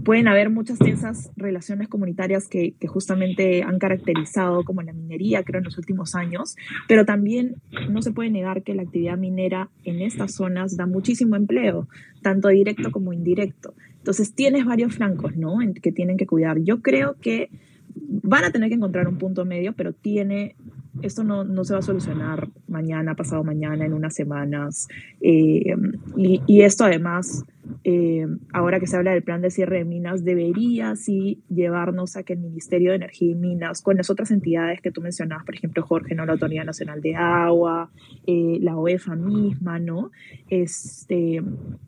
pueden 0.03 0.27
haber 0.27 0.49
muchas 0.49 0.79
de 0.79 0.89
esas 0.89 1.31
relaciones 1.35 1.87
comunitarias 1.87 2.47
que, 2.47 2.75
justamente 2.87 3.63
han 3.63 3.79
caracterizado 3.79 4.63
como 4.63 4.81
la 4.81 4.93
minería, 4.93 5.43
creo, 5.43 5.59
en 5.59 5.65
los 5.65 5.77
últimos 5.77 6.15
años, 6.15 6.55
pero 6.87 7.05
también 7.05 7.55
no 7.89 8.01
se 8.01 8.11
puede 8.11 8.29
negar 8.29 8.63
que 8.63 8.75
la 8.75 8.83
actividad 8.83 9.17
minera 9.17 9.69
en 9.83 10.01
estas 10.01 10.35
zonas 10.35 10.77
da 10.77 10.85
muchísimo 10.85 11.35
empleo, 11.35 11.87
tanto 12.21 12.49
directo 12.49 12.91
como 12.91 13.13
indirecto. 13.13 13.73
Entonces 13.97 14.33
tienes 14.33 14.65
varios 14.65 14.95
flancos, 14.95 15.35
¿no? 15.35 15.57
Que 15.81 15.91
tienen 15.91 16.17
que 16.17 16.27
cuidar. 16.27 16.59
Yo 16.61 16.81
creo 16.81 17.15
que 17.19 17.49
van 17.95 18.43
a 18.43 18.51
tener 18.51 18.69
que 18.69 18.75
encontrar 18.75 19.07
un 19.07 19.17
punto 19.17 19.45
medio, 19.45 19.73
pero 19.73 19.93
tiene, 19.93 20.55
esto 21.01 21.23
no, 21.23 21.43
no 21.43 21.63
se 21.63 21.73
va 21.73 21.79
a 21.79 21.83
solucionar 21.83 22.49
mañana, 22.67 23.15
pasado 23.15 23.43
mañana, 23.43 23.85
en 23.85 23.93
unas 23.93 24.15
semanas. 24.15 24.87
Eh, 25.21 25.75
y, 26.15 26.61
esto 26.61 26.85
además 26.85 27.45
eh, 27.83 28.25
ahora 28.53 28.79
que 28.79 28.87
se 28.87 28.97
habla 28.97 29.11
del 29.11 29.23
plan 29.23 29.41
de 29.41 29.51
cierre 29.51 29.79
de 29.79 29.85
minas, 29.85 30.23
debería 30.23 30.95
sí 30.95 31.41
llevarnos 31.49 32.15
a 32.15 32.23
que 32.23 32.33
el 32.33 32.39
Ministerio 32.39 32.91
de 32.91 32.97
Energía 32.97 33.31
y 33.31 33.35
Minas, 33.35 33.81
con 33.81 33.97
las 33.97 34.09
otras 34.09 34.31
entidades 34.31 34.81
que 34.81 34.91
tú 34.91 35.01
mencionabas, 35.01 35.45
por 35.45 35.55
ejemplo, 35.55 35.83
Jorge, 35.83 36.15
¿no? 36.15 36.25
la 36.25 36.33
Autoridad 36.33 36.65
Nacional 36.65 37.01
de 37.01 37.15
Agua, 37.15 37.91
eh, 38.25 38.57
la 38.61 38.77
OEFA 38.77 39.15
misma, 39.15 39.79
¿no? 39.79 40.11
Este, 40.49 41.41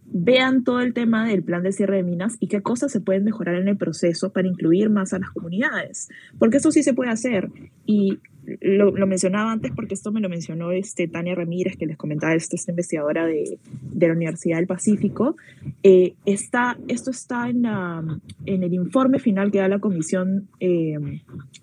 vean 0.06 0.64
todo 0.64 0.82
el 0.82 0.94
tema 0.94 1.28
del 1.28 1.44
plan 1.44 1.64
de 1.64 1.72
cierre 1.72 1.98
de 1.98 2.04
minas 2.04 2.38
y 2.40 2.48
qué 2.48 2.62
cosas 2.62 2.92
se 2.92 3.02
pueden 3.02 3.24
mejorar 3.24 3.56
en 3.56 3.68
el 3.68 3.78
proceso 3.78 4.32
para 4.32 4.48
incluir 4.48 4.90
más 4.90 5.14
a 5.14 5.20
las 5.20 5.30
comunidades, 5.32 6.10
porque 6.38 6.58
eso 6.58 6.72
sí 6.72 6.84
se 6.84 6.94
puede 6.94 7.12
hacer. 7.12 7.50
Y 7.86 8.20
lo, 8.62 8.92
mencionaba 9.08 9.52
antes 9.52 9.72
porque 9.76 9.94
esto 9.94 10.12
me 10.12 10.20
lo 10.20 10.30
mencionó 10.30 10.72
este, 10.72 11.08
Tania 11.08 11.36
Ramírez, 11.36 11.78
que 11.78 11.86
les 11.86 11.98
comentaba, 11.98 12.34
esta, 12.34 12.56
esta 12.56 12.72
investigadora 12.72 13.26
de, 13.26 13.60
de, 13.82 14.08
la 14.08 14.14
Universidad 14.14 14.58
del 14.58 14.68
Pacífico. 14.68 15.36
Eh, 15.84 16.14
está, 16.26 16.78
esto 16.88 17.12
está 17.12 17.50
en, 17.50 17.66
en, 18.46 18.64
el 18.64 18.74
informe 18.74 19.20
final 19.20 19.52
que 19.52 19.60
da 19.60 19.68
la 19.68 19.80
Comisión 19.80 20.48
eh, 20.60 20.98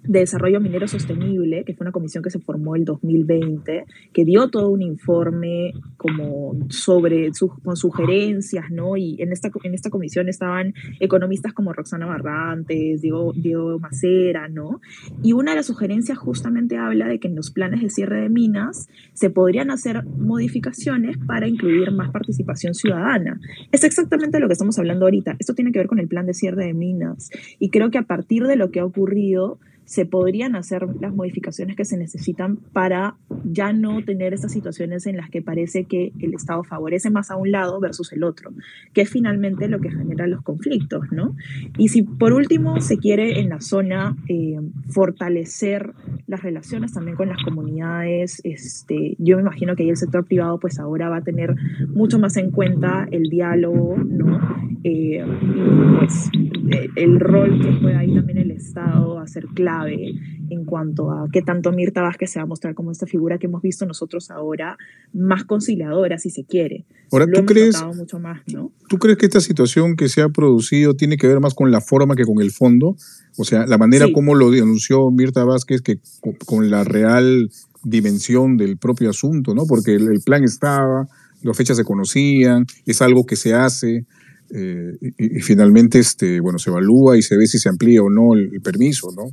de 0.04 0.18
Desarrollo 0.20 0.60
Minero 0.60 0.88
Sostenible, 0.88 1.64
que 1.64 1.74
fue 1.74 1.84
una 1.84 1.92
comisión 1.92 2.22
que 2.22 2.30
se 2.30 2.38
formó 2.38 2.76
el 2.76 2.84
2020, 2.84 3.84
que 4.12 4.24
dio 4.24 4.48
todo 4.48 4.70
un 4.70 4.82
informe 4.82 5.72
como 5.96 6.56
sobre 6.68 7.30
con 7.62 7.76
sugerencias, 7.76 8.70
¿no? 8.70 8.96
Y 8.96 9.20
en 9.20 9.32
esta, 9.32 9.50
en 9.62 9.74
esta 9.74 9.90
comisión 9.90 10.28
estaban 10.28 10.74
economistas 11.00 11.52
como 11.52 11.72
Roxana 11.72 12.06
Barrantes, 12.06 13.00
Diego, 13.02 13.32
Diego 13.34 13.78
Macera, 13.78 14.48
¿no? 14.48 14.80
Y 15.22 15.32
una 15.32 15.52
de 15.52 15.56
las 15.56 15.66
sugerencias 15.66 16.18
justamente 16.18 16.75
habla 16.76 17.06
de 17.08 17.18
que 17.18 17.28
en 17.28 17.36
los 17.36 17.50
planes 17.50 17.82
de 17.82 17.90
cierre 17.90 18.20
de 18.20 18.28
minas 18.28 18.88
se 19.14 19.30
podrían 19.30 19.70
hacer 19.70 20.04
modificaciones 20.04 21.16
para 21.26 21.48
incluir 21.48 21.90
más 21.92 22.10
participación 22.10 22.74
ciudadana. 22.74 23.40
Es 23.72 23.84
exactamente 23.84 24.40
lo 24.40 24.46
que 24.46 24.54
estamos 24.54 24.78
hablando 24.78 25.06
ahorita. 25.06 25.36
Esto 25.38 25.54
tiene 25.54 25.72
que 25.72 25.78
ver 25.78 25.88
con 25.88 25.98
el 25.98 26.08
plan 26.08 26.26
de 26.26 26.34
cierre 26.34 26.66
de 26.66 26.74
minas. 26.74 27.30
Y 27.58 27.70
creo 27.70 27.90
que 27.90 27.98
a 27.98 28.02
partir 28.02 28.44
de 28.44 28.56
lo 28.56 28.70
que 28.70 28.80
ha 28.80 28.84
ocurrido, 28.84 29.58
se 29.86 30.04
podrían 30.04 30.56
hacer 30.56 30.84
las 31.00 31.14
modificaciones 31.14 31.76
que 31.76 31.84
se 31.84 31.96
necesitan 31.96 32.56
para 32.56 33.16
ya 33.44 33.72
no 33.72 34.04
tener 34.04 34.34
estas 34.34 34.52
situaciones 34.52 35.06
en 35.06 35.16
las 35.16 35.30
que 35.30 35.42
parece 35.42 35.84
que 35.84 36.12
el 36.18 36.34
Estado 36.34 36.64
favorece 36.64 37.08
más 37.08 37.30
a 37.30 37.36
un 37.36 37.52
lado 37.52 37.80
versus 37.80 38.12
el 38.12 38.24
otro, 38.24 38.52
que 38.92 39.02
es 39.02 39.10
finalmente 39.10 39.68
lo 39.68 39.80
que 39.80 39.90
genera 39.90 40.26
los 40.26 40.42
conflictos, 40.42 41.04
¿no? 41.12 41.36
Y 41.78 41.88
si 41.88 42.02
por 42.02 42.32
último 42.32 42.80
se 42.80 42.98
quiere 42.98 43.38
en 43.38 43.48
la 43.48 43.60
zona 43.60 44.16
eh, 44.28 44.58
fortalecer 44.88 45.92
las 46.26 46.42
relaciones 46.42 46.92
también 46.92 47.16
con 47.16 47.28
las 47.28 47.42
comunidades, 47.42 48.40
este, 48.44 49.16
yo 49.18 49.36
me 49.36 49.42
imagino 49.42 49.76
que 49.76 49.84
ahí 49.84 49.90
el 49.90 49.96
sector 49.96 50.24
privado 50.24 50.58
pues 50.58 50.78
ahora 50.78 51.08
va 51.08 51.18
a 51.18 51.22
tener 51.22 51.54
mucho 51.88 52.18
más 52.18 52.36
en 52.36 52.50
cuenta 52.50 53.06
el 53.10 53.24
diálogo, 53.30 53.96
¿no? 53.96 54.40
Eh, 54.82 55.24
y 55.24 55.96
pues 55.98 56.30
eh, 56.70 56.88
el 56.96 57.20
rol 57.20 57.60
que 57.60 57.72
juega 57.80 58.00
ahí 58.00 58.14
también 58.14 58.38
el 58.38 58.50
Estado 58.50 59.18
a 59.18 59.26
ser 59.26 59.46
clave 59.46 60.14
en 60.50 60.64
cuanto 60.64 61.10
a 61.10 61.28
qué 61.32 61.42
tanto 61.42 61.72
Mirta 61.72 62.02
Vázquez 62.02 62.30
se 62.30 62.38
va 62.38 62.44
a 62.44 62.46
mostrar 62.46 62.74
como 62.74 62.90
esta 62.90 63.06
figura 63.06 63.38
que 63.38 63.46
hemos 63.46 63.62
visto 63.62 63.86
nosotros 63.86 64.30
ahora, 64.30 64.76
más 65.12 65.44
conciliadora, 65.44 66.18
si 66.18 66.30
se 66.30 66.44
quiere. 66.44 66.84
Ahora, 67.10 67.26
¿tú 67.26 67.44
crees, 67.44 67.82
mucho 67.94 68.18
más, 68.18 68.42
¿tú 68.88 68.98
crees 68.98 69.18
que 69.18 69.26
esta 69.26 69.40
situación 69.40 69.96
que 69.96 70.08
se 70.08 70.22
ha 70.22 70.28
producido 70.28 70.94
tiene 70.94 71.16
que 71.16 71.26
ver 71.26 71.40
más 71.40 71.54
con 71.54 71.70
la 71.70 71.80
forma 71.80 72.14
que 72.14 72.24
con 72.24 72.40
el 72.40 72.50
fondo? 72.50 72.96
O 73.36 73.44
sea, 73.44 73.66
la 73.66 73.78
manera 73.78 74.06
como 74.12 74.34
lo 74.34 74.50
denunció 74.50 75.10
Mirta 75.10 75.44
Vázquez 75.44 75.82
que 75.82 75.98
con 76.46 76.70
la 76.70 76.84
real 76.84 77.50
dimensión 77.84 78.56
del 78.56 78.78
propio 78.78 79.10
asunto, 79.10 79.54
¿no? 79.54 79.64
Porque 79.66 79.94
el 79.94 80.20
plan 80.24 80.42
estaba, 80.44 81.06
las 81.42 81.56
fechas 81.56 81.76
se 81.76 81.84
conocían, 81.84 82.66
es 82.84 83.02
algo 83.02 83.24
que 83.26 83.36
se 83.36 83.54
hace, 83.54 84.06
eh, 84.54 84.96
y, 85.18 85.40
finalmente 85.40 85.98
este, 85.98 86.40
bueno, 86.40 86.58
se 86.58 86.70
evalúa 86.70 87.16
y 87.16 87.22
se 87.22 87.36
ve 87.36 87.46
si 87.46 87.58
se 87.58 87.68
amplía 87.68 88.02
o 88.02 88.10
no 88.10 88.34
el, 88.34 88.60
permiso, 88.62 89.08
¿no? 89.16 89.24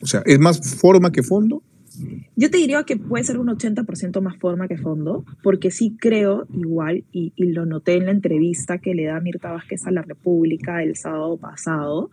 O 0.00 0.06
sea, 0.06 0.22
¿es 0.24 0.38
más 0.38 0.76
forma 0.76 1.12
que 1.12 1.22
fondo? 1.22 1.62
Yo 2.34 2.50
te 2.50 2.58
diría 2.58 2.82
que 2.82 2.96
puede 2.96 3.22
ser 3.22 3.38
un 3.38 3.46
80% 3.48 4.20
más 4.20 4.36
forma 4.38 4.66
que 4.66 4.76
fondo, 4.76 5.24
porque 5.42 5.70
sí 5.70 5.96
creo 5.98 6.46
igual, 6.52 7.04
y, 7.12 7.32
y, 7.36 7.52
lo 7.52 7.66
noté 7.66 7.94
en 7.94 8.06
la 8.06 8.10
entrevista 8.10 8.78
que 8.78 8.94
le 8.94 9.04
da 9.04 9.20
Mirta 9.20 9.52
Vázquez 9.52 9.86
a 9.86 9.92
la 9.92 10.02
República 10.02 10.82
el 10.82 10.96
sábado 10.96 11.36
pasado, 11.36 12.10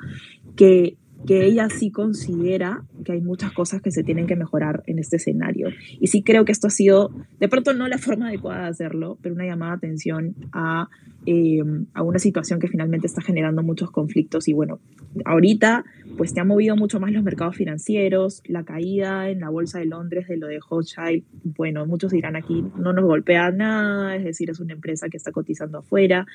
que 0.55 0.97
que 1.25 1.45
ella 1.45 1.69
sí 1.69 1.91
considera 1.91 2.83
que 3.05 3.13
hay 3.13 3.21
muchas 3.21 3.51
cosas 3.51 3.81
que 3.81 3.91
se 3.91 4.03
tienen 4.03 4.27
que 4.27 4.35
mejorar 4.35 4.83
en 4.87 4.99
este 4.99 5.17
escenario. 5.17 5.69
Y 5.99 6.07
sí 6.07 6.23
creo 6.23 6.45
que 6.45 6.51
esto 6.51 6.67
ha 6.67 6.71
sido, 6.71 7.11
de 7.39 7.47
pronto 7.47 7.73
no 7.73 7.87
la 7.87 7.97
forma 7.97 8.27
adecuada 8.27 8.63
de 8.63 8.69
hacerlo, 8.69 9.17
pero 9.21 9.35
una 9.35 9.45
llamada 9.45 9.71
de 9.71 9.77
atención 9.77 10.35
a, 10.51 10.89
eh, 11.25 11.61
a 11.93 12.03
una 12.03 12.19
situación 12.19 12.59
que 12.59 12.67
finalmente 12.67 13.07
está 13.07 13.21
generando 13.21 13.63
muchos 13.63 13.91
conflictos. 13.91 14.47
Y 14.47 14.53
bueno, 14.53 14.79
ahorita 15.25 15.85
pues 16.17 16.33
te 16.33 16.41
ha 16.41 16.43
movido 16.43 16.75
mucho 16.75 16.99
más 16.99 17.11
los 17.11 17.23
mercados 17.23 17.55
financieros, 17.55 18.41
la 18.45 18.63
caída 18.63 19.29
en 19.29 19.39
la 19.39 19.49
bolsa 19.49 19.79
de 19.79 19.85
Londres 19.85 20.27
de 20.27 20.37
lo 20.37 20.47
de 20.47 20.59
Hochschild, 20.59 21.23
bueno, 21.43 21.85
muchos 21.85 22.11
dirán 22.11 22.35
aquí 22.35 22.63
no 22.77 22.93
nos 22.93 23.05
golpea 23.05 23.51
nada, 23.51 24.15
es 24.15 24.23
decir, 24.23 24.49
es 24.49 24.59
una 24.59 24.73
empresa 24.73 25.09
que 25.09 25.17
está 25.17 25.31
cotizando 25.31 25.79
afuera. 25.79 26.25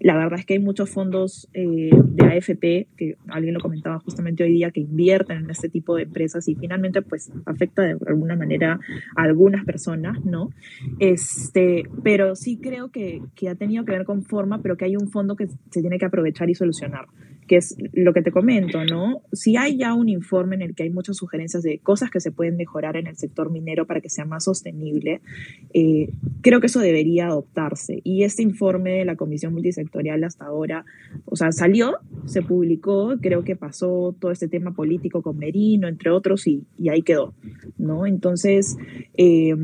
La 0.00 0.16
verdad 0.16 0.38
es 0.38 0.46
que 0.46 0.54
hay 0.54 0.60
muchos 0.60 0.90
fondos 0.90 1.48
eh, 1.54 1.90
de 1.92 2.26
AFP, 2.26 2.88
que 2.96 3.16
alguien 3.28 3.54
lo 3.54 3.60
comentaba 3.60 3.98
justamente 4.00 4.44
hoy 4.44 4.52
día 4.52 4.70
que 4.70 4.80
invierten 4.80 5.38
en 5.38 5.50
este 5.50 5.68
tipo 5.68 5.96
de 5.96 6.04
empresas 6.04 6.48
y 6.48 6.54
finalmente 6.54 7.02
pues 7.02 7.30
afecta 7.44 7.82
de 7.82 7.96
alguna 8.06 8.36
manera 8.36 8.80
a 9.16 9.22
algunas 9.22 9.64
personas, 9.64 10.24
¿no? 10.24 10.50
Este, 10.98 11.84
pero 12.02 12.34
sí 12.36 12.58
creo 12.58 12.90
que, 12.90 13.22
que 13.34 13.48
ha 13.48 13.54
tenido 13.54 13.84
que 13.84 13.92
ver 13.92 14.04
con 14.04 14.24
forma, 14.36 14.60
pero 14.60 14.76
que 14.76 14.84
hay 14.84 14.96
un 14.96 15.08
fondo 15.08 15.34
que 15.34 15.46
se 15.46 15.80
tiene 15.80 15.98
que 15.98 16.04
aprovechar 16.04 16.50
y 16.50 16.54
solucionar. 16.54 17.06
que 17.46 17.58
es 17.58 17.76
lo 17.92 18.12
que 18.12 18.22
te 18.22 18.32
comento, 18.32 18.84
¿no? 18.84 19.22
Si 19.32 19.56
hay 19.56 19.76
ya 19.76 19.94
un 19.94 20.08
informe 20.08 20.56
en 20.56 20.62
el 20.62 20.74
que 20.74 20.82
hay 20.82 20.90
muchas 20.90 21.16
sugerencias 21.16 21.62
de 21.62 21.78
cosas 21.78 22.10
que 22.10 22.18
se 22.18 22.32
pueden 22.32 22.56
mejorar 22.56 22.96
en 22.96 23.06
el 23.06 23.16
sector 23.16 23.52
minero 23.52 23.86
para 23.86 24.00
que 24.00 24.10
sea 24.10 24.24
más 24.24 24.42
sostenible, 24.44 25.20
eh, 25.72 26.10
creo 26.40 26.58
que 26.60 26.66
eso 26.66 26.80
debería 26.80 27.28
adoptarse. 27.28 28.00
Y 28.02 28.24
este 28.24 28.42
informe 28.42 28.98
de 28.98 29.04
la 29.04 29.14
Comisión 29.14 29.52
Multisectorial 29.52 30.24
hasta 30.24 30.44
ahora, 30.44 30.84
o 31.24 31.36
sea, 31.36 31.52
salió, 31.52 31.98
se 32.24 32.42
publicó, 32.42 33.14
creo 33.20 33.44
que 33.44 33.54
pasó 33.54 34.16
todo 34.18 34.32
este 34.32 34.48
tema 34.48 34.72
político 34.74 35.22
con 35.22 35.38
Merino, 35.38 35.86
entre 35.86 36.10
otros, 36.10 36.48
y, 36.48 36.64
y 36.76 36.88
ahí 36.88 37.02
quedó, 37.02 37.32
¿no? 37.78 38.06
Entonces, 38.06 38.76
eh, 39.16 39.54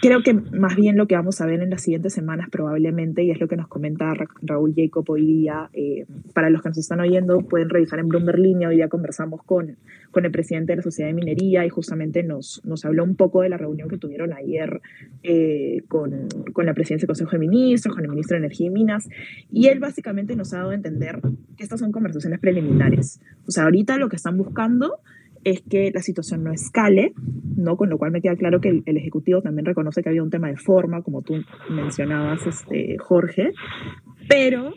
creo 0.00 0.22
que 0.22 0.34
más 0.34 0.76
bien 0.76 0.96
lo 0.96 1.06
que 1.06 1.14
vamos 1.14 1.40
a 1.40 1.46
ver 1.46 1.60
en 1.60 1.70
las 1.70 1.82
siguientes 1.82 2.12
semanas 2.12 2.48
probablemente, 2.50 3.22
y 3.22 3.30
es 3.30 3.40
lo 3.40 3.48
que 3.48 3.56
nos 3.56 3.68
comenta 3.68 4.12
Raúl 4.42 4.74
Jacob 4.76 5.04
hoy 5.08 5.26
día, 5.26 5.70
eh, 5.72 6.06
para 6.34 6.50
los 6.50 6.62
que 6.62 6.68
nos 6.70 6.78
están 6.78 7.00
oyendo 7.00 7.40
pueden 7.40 7.68
revisar 7.68 7.98
en 7.98 8.08
Bloomberg 8.08 8.38
Línea, 8.38 8.68
hoy 8.68 8.76
día 8.76 8.88
conversamos 8.88 9.42
con, 9.44 9.76
con 10.10 10.24
el 10.24 10.30
presidente 10.30 10.72
de 10.72 10.76
la 10.76 10.82
Sociedad 10.82 11.08
de 11.08 11.14
Minería 11.14 11.64
y 11.64 11.68
justamente 11.68 12.22
nos, 12.22 12.60
nos 12.64 12.84
habló 12.84 13.04
un 13.04 13.16
poco 13.16 13.42
de 13.42 13.48
la 13.48 13.56
reunión 13.56 13.88
que 13.88 13.98
tuvieron 13.98 14.32
ayer 14.32 14.80
eh, 15.22 15.82
con, 15.88 16.28
con 16.52 16.66
la 16.66 16.74
presidencia 16.74 17.06
del 17.06 17.08
Consejo 17.08 17.32
de 17.32 17.38
Ministros, 17.38 17.94
con 17.94 18.04
el 18.04 18.10
ministro 18.10 18.34
de 18.36 18.44
Energía 18.44 18.66
y 18.66 18.70
Minas, 18.70 19.08
y 19.50 19.68
él 19.68 19.80
básicamente 19.80 20.36
nos 20.36 20.52
ha 20.54 20.58
dado 20.58 20.70
a 20.70 20.74
entender 20.74 21.20
que 21.56 21.62
estas 21.62 21.80
son 21.80 21.92
conversaciones 21.92 22.38
preliminares. 22.40 23.20
O 23.46 23.50
sea, 23.50 23.64
ahorita 23.64 23.98
lo 23.98 24.08
que 24.08 24.16
están 24.16 24.36
buscando 24.36 25.00
es 25.44 25.62
que 25.62 25.90
la 25.92 26.02
situación 26.02 26.44
no 26.44 26.52
escale, 26.52 27.12
¿no? 27.56 27.76
Con 27.76 27.90
lo 27.90 27.98
cual 27.98 28.12
me 28.12 28.20
queda 28.20 28.36
claro 28.36 28.60
que 28.60 28.82
el, 28.84 28.96
Ejecutivo 28.96 29.42
también 29.42 29.66
reconoce 29.66 30.02
que 30.02 30.08
había 30.08 30.22
un 30.22 30.30
tema 30.30 30.48
de 30.48 30.56
forma, 30.56 31.02
como 31.02 31.22
tú 31.22 31.34
mencionabas, 31.70 32.46
este, 32.46 32.96
Jorge, 32.98 33.52
pero 34.28 34.72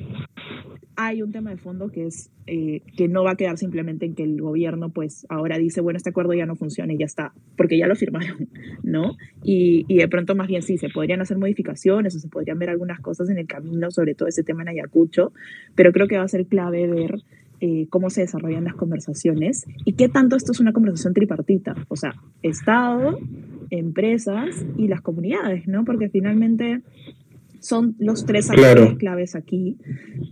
hay 0.95 1.21
un 1.21 1.32
tema 1.32 1.50
de 1.50 1.58
fondo 1.58 1.89
que 1.89 2.06
es 2.06 2.30
eh, 2.47 2.82
que 2.95 3.08
no 3.08 3.24
va 3.24 3.32
a 3.32 3.36
quedar 3.36 3.58
simplemente 3.58 4.06
en 4.06 4.13
que 4.13 4.24
el 4.24 4.39
gobierno 4.41 4.89
pues 4.89 5.26
ahora 5.30 5.58
dice, 5.58 5.82
bueno, 5.82 5.97
este 5.97 6.10
acuerdo 6.10 6.34
ya 6.34 6.45
no 6.45 6.56
funciona 6.56 6.93
y 6.93 6.97
ya 6.97 7.06
está, 7.06 7.34
porque 7.58 7.78
ya 7.78 7.88
lo 7.88 7.95
firmaron, 7.95 8.50
¿no? 8.84 9.17
Y, 9.43 9.86
y, 9.88 9.97
de 9.97 10.08
pronto 10.08 10.36
más 10.36 10.47
bien 10.47 10.62
sí, 10.62 10.78
se 10.78 10.89
podrían 10.89 11.21
hacer 11.21 11.38
modificaciones 11.38 12.15
o 12.15 12.19
se 12.19 12.28
podrían 12.28 12.60
ver 12.60 12.69
algunas 12.69 13.00
cosas 13.00 13.30
en 13.30 13.38
el 13.38 13.47
camino, 13.47 13.89
sobre 13.91 14.15
todo 14.15 14.28
ese 14.28 14.43
tema 14.43 14.62
en 14.62 14.69
Ayacucho, 14.69 15.34
pero 15.76 15.91
creo 15.91 16.08
que 16.08 16.17
va 16.17 16.24
a 16.24 16.28
ser 16.28 16.45
clave 16.45 16.88
ver 16.88 17.24
eh, 17.62 17.88
cómo 17.89 18.10
se 18.10 18.21
desarrollan 18.21 18.63
las 18.63 18.74
conversaciones 18.74 19.65
y 19.86 19.93
qué 19.93 20.10
tanto 20.10 20.36
esto 20.36 20.52
es 20.52 20.60
una 20.60 20.74
conversación 20.74 21.13
tripartita, 21.13 21.76
o 21.88 21.95
sea, 21.95 22.15
Estado, 22.41 23.19
empresas 23.69 24.65
y 24.78 24.88
las 24.88 25.02
comunidades, 25.02 25.67
¿no? 25.67 25.86
Porque 25.86 26.10
finalmente 26.10 26.82
son 27.62 27.95
los 28.00 28.26
tres 28.26 28.50
actores 28.50 28.97
claves 28.97 29.36
aquí, 29.36 29.78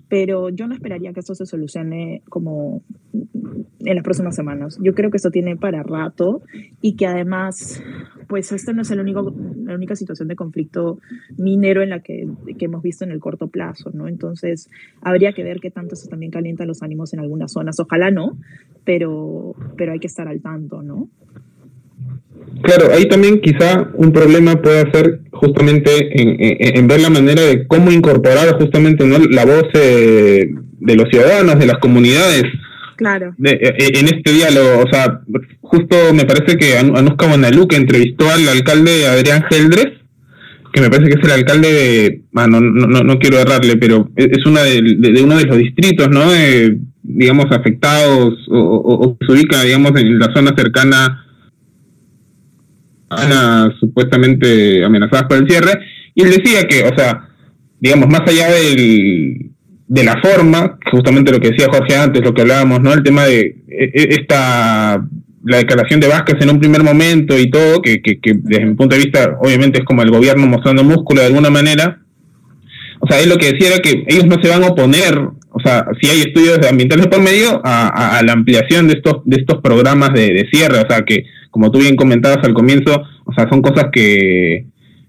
pero 0.10 0.50
yo 0.50 0.68
no 0.68 0.74
esperaría 0.74 1.14
que 1.14 1.20
esto 1.20 1.36
se 1.36 1.46
solucione 1.46 2.24
como 2.28 2.84
en 3.14 3.96
las 3.96 4.04
próximas 4.04 4.36
semanas. 4.36 4.80
Yo 4.82 4.94
creo 4.96 5.12
que 5.12 5.18
esto 5.18 5.30
tiene 5.30 5.56
para 5.56 5.84
rato 5.84 6.42
y 6.82 6.96
que 6.96 7.06
además, 7.06 7.84
pues 8.28 8.52
esta 8.52 8.74
no 8.74 8.82
es 8.82 8.90
el 8.90 9.00
único, 9.00 9.34
la 9.64 9.76
única 9.76 9.96
situación 9.96 10.28
de 10.28 10.36
conflicto 10.36 11.00
minero 11.38 11.84
en 11.84 11.92
la 11.92 12.02
que, 12.02 12.28
que, 12.58 12.66
hemos 12.66 12.82
visto 12.82 13.06
en 13.06 13.12
el 13.12 13.20
corto 13.20 13.48
plazo, 13.48 13.92
¿no? 13.94 14.08
Entonces, 14.08 14.68
habría 15.02 15.32
que 15.34 15.44
ver 15.44 15.60
qué 15.60 15.70
tanto 15.70 15.94
eso 15.94 16.10
también 16.10 16.32
calienta 16.32 16.66
los 16.66 16.82
ánimos 16.82 17.14
en 17.14 17.20
algunas 17.20 17.52
zonas. 17.52 17.80
Ojalá 17.80 18.10
no, 18.10 18.40
pero, 18.86 19.54
pero 19.78 19.92
hay 19.92 20.00
que 20.00 20.08
estar 20.08 20.28
al 20.28 20.42
tanto, 20.42 20.82
¿no? 20.82 21.10
Claro, 22.62 22.92
ahí 22.94 23.06
también 23.08 23.40
quizá 23.42 23.88
un 23.94 24.12
problema 24.12 24.62
puede 24.62 24.92
ser 24.92 25.22
justamente 25.32 25.90
en, 26.12 26.88
ver 26.88 27.00
la 27.00 27.10
manera 27.10 27.42
de 27.42 27.66
cómo 27.68 27.92
incorporar 27.92 28.54
justamente 28.60 29.06
¿no? 29.06 29.18
la 29.18 29.46
voz 29.46 29.64
eh, 29.74 30.50
de 30.80 30.96
los 30.96 31.10
ciudadanos, 31.10 31.58
de 31.58 31.66
las 31.66 31.78
comunidades. 31.78 32.44
Claro. 32.98 33.34
Eh, 33.46 33.60
eh, 33.62 33.92
en 33.96 34.06
este 34.08 34.34
diálogo, 34.34 34.84
o 34.86 34.92
sea, 34.92 35.22
justo 35.62 35.96
me 36.14 36.26
parece 36.26 36.58
que 36.58 36.78
Anuska 36.78 37.28
Bonalú, 37.28 37.68
que 37.68 37.78
entrevistó 37.78 38.30
al 38.30 38.48
alcalde 38.50 39.08
Adrián 39.08 39.46
Geldres, 39.50 39.88
que 40.74 40.82
me 40.82 40.90
parece 40.90 41.10
que 41.10 41.20
es 41.20 41.26
el 41.26 41.32
alcalde 41.32 41.72
de, 41.72 42.22
bueno, 42.34 42.60
no, 42.60 42.88
no, 42.88 43.04
no 43.04 43.20
quiero 43.20 43.40
errarle, 43.40 43.78
pero 43.78 44.10
es 44.18 44.46
una 44.46 44.64
de, 44.64 45.24
uno 45.24 45.38
de 45.38 45.46
los 45.46 45.58
distritos, 45.58 46.10
¿no? 46.10 46.26
digamos, 47.02 47.46
afectados 47.52 48.36
o, 48.50 48.58
o, 48.60 49.18
se 49.26 49.32
ubica, 49.32 49.64
digamos, 49.64 49.94
en 49.96 50.20
la 50.20 50.32
zona 50.34 50.54
cercana 50.56 51.26
supuestamente 53.80 54.84
amenazadas 54.84 55.26
por 55.28 55.38
el 55.38 55.48
cierre, 55.48 55.80
y 56.16 56.24
él 56.24 56.32
decía 56.32 56.68
que, 56.68 56.84
o 56.84 56.96
sea, 56.96 57.28
digamos, 57.80 58.08
más 58.10 58.22
allá 58.22 58.52
del, 58.52 59.52
de 59.88 60.04
la 60.04 60.22
forma, 60.22 60.78
justamente 60.92 61.32
lo 61.32 61.40
que 61.40 61.52
decía 61.52 61.68
Jorge 61.72 61.96
antes, 61.96 62.24
lo 62.24 62.34
que 62.34 62.42
hablábamos, 62.42 62.82
¿no? 62.82 62.94
El 62.94 63.04
tema 63.04 63.26
de 63.26 63.64
e, 63.68 63.92
e, 63.94 64.16
esta 64.20 65.04
la 65.44 65.58
declaración 65.58 66.02
de 66.02 66.08
Vázquez 66.08 66.36
en 66.42 66.50
un 66.50 66.60
primer 66.60 66.84
momento 66.84 67.40
y 67.40 67.50
todo, 67.50 67.82
que, 67.82 68.02
que, 68.02 68.20
que, 68.20 68.34
desde 68.36 68.66
mi 68.66 68.76
punto 68.76 68.96
de 68.96 69.04
vista 69.04 69.38
obviamente 69.40 69.80
es 69.80 69.86
como 69.86 70.02
el 70.02 70.12
gobierno 70.12 70.46
mostrando 70.46 70.84
músculo 70.84 71.22
de 71.22 71.28
alguna 71.28 71.50
manera, 71.50 72.02
o 73.00 73.08
sea, 73.08 73.22
él 73.22 73.30
lo 73.30 73.38
que 73.38 73.54
decía 73.54 73.70
era 73.70 73.80
que 73.80 74.04
ellos 74.08 74.26
no 74.26 74.36
se 74.42 74.50
van 74.50 74.64
a 74.64 74.68
oponer, 74.68 75.18
o 75.52 75.60
sea, 75.60 75.86
si 76.02 76.10
hay 76.10 76.20
estudios 76.20 76.60
ambientales 76.70 77.08
por 77.08 77.22
medio, 77.22 77.62
a, 77.64 78.22
la 78.24 78.34
ampliación 78.34 78.88
de 78.88 78.94
estos, 78.94 79.22
de 79.26 79.38
estos 79.38 79.62
programas 79.62 80.14
de, 80.14 80.34
de 80.34 80.48
cierre, 80.52 80.80
o 80.80 80.88
sea, 80.90 81.02
que 81.02 81.26
como 81.50 81.72
tú 81.72 81.80
bien 81.80 81.96
comentabas 81.96 82.44
al 82.44 82.54
comienzo, 82.54 83.02
o 83.26 83.34
sea, 83.34 83.50
son 83.50 83.62
cosas 83.62 83.86
que, 83.92 84.66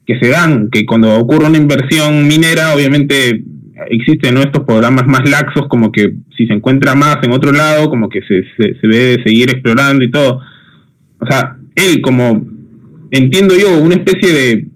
que 0.06 0.18
se 0.18 0.28
dan, 0.28 0.70
que 0.70 0.86
cuando 0.86 1.18
ocurre 1.18 1.46
una 1.46 1.58
inversión 1.58 2.26
minera, 2.26 2.74
obviamente 2.74 3.42
existen 3.88 4.36
estos 4.38 4.64
programas 4.64 5.06
más 5.06 5.28
laxos, 5.28 5.66
como 5.68 5.92
que 5.92 6.14
si 6.36 6.46
se 6.46 6.52
encuentra 6.52 6.94
más 6.94 7.18
en 7.22 7.32
otro 7.32 7.52
lado, 7.52 7.88
como 7.88 8.08
que 8.08 8.20
se, 8.22 8.44
se, 8.56 8.86
debe 8.86 9.22
seguir 9.22 9.50
explorando 9.50 10.04
y 10.04 10.10
todo. 10.10 10.40
O 11.18 11.26
sea, 11.26 11.56
él 11.74 12.00
como, 12.02 12.44
entiendo 13.10 13.54
yo, 13.56 13.78
una 13.78 13.94
especie 13.94 14.32
de 14.32 14.66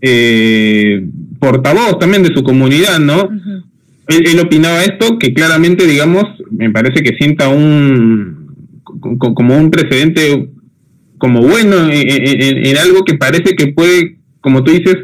eh, 0.00 1.06
portavoz 1.40 1.98
también 1.98 2.22
de 2.22 2.34
su 2.34 2.42
comunidad, 2.42 2.98
¿no? 2.98 3.28
Él, 4.08 4.40
opinaba 4.40 4.82
esto, 4.82 5.18
que 5.18 5.34
claramente, 5.34 5.86
digamos, 5.86 6.24
me 6.50 6.70
parece 6.70 7.02
que 7.02 7.16
sienta 7.16 7.48
un 7.48 8.48
como 9.20 9.56
un 9.56 9.70
precedente 9.70 10.48
como 11.18 11.42
bueno 11.42 11.88
en, 11.90 12.78
algo 12.78 13.04
que 13.04 13.14
parece 13.14 13.54
que 13.54 13.68
puede, 13.68 14.18
como 14.40 14.64
tú 14.64 14.72
dices, 14.72 14.96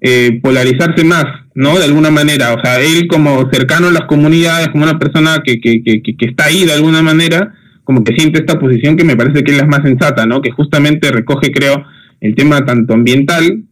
eh, 0.00 0.40
polarizarse 0.42 1.04
más, 1.04 1.24
¿no? 1.54 1.78
De 1.78 1.84
alguna 1.84 2.10
manera. 2.10 2.54
O 2.54 2.60
sea, 2.62 2.80
él 2.80 3.06
como 3.08 3.48
cercano 3.52 3.88
a 3.88 3.92
las 3.92 4.06
comunidades, 4.06 4.68
como 4.68 4.84
una 4.84 4.98
persona 4.98 5.42
que, 5.44 5.60
que, 5.60 5.82
que, 5.82 6.02
que 6.02 6.26
está 6.26 6.46
ahí 6.46 6.64
de 6.64 6.72
alguna 6.72 7.02
manera, 7.02 7.54
como 7.84 8.02
que 8.02 8.14
siente 8.14 8.40
esta 8.40 8.58
posición 8.58 8.96
que 8.96 9.04
me 9.04 9.16
parece 9.16 9.44
que 9.44 9.52
es 9.52 9.58
la 9.58 9.66
más 9.66 9.82
sensata, 9.82 10.26
¿no? 10.26 10.40
Que 10.40 10.50
justamente 10.50 11.12
recoge, 11.12 11.52
creo, 11.52 11.84
el 12.20 12.34
tema 12.34 12.64
tanto 12.64 12.94
ambiental 12.94 13.64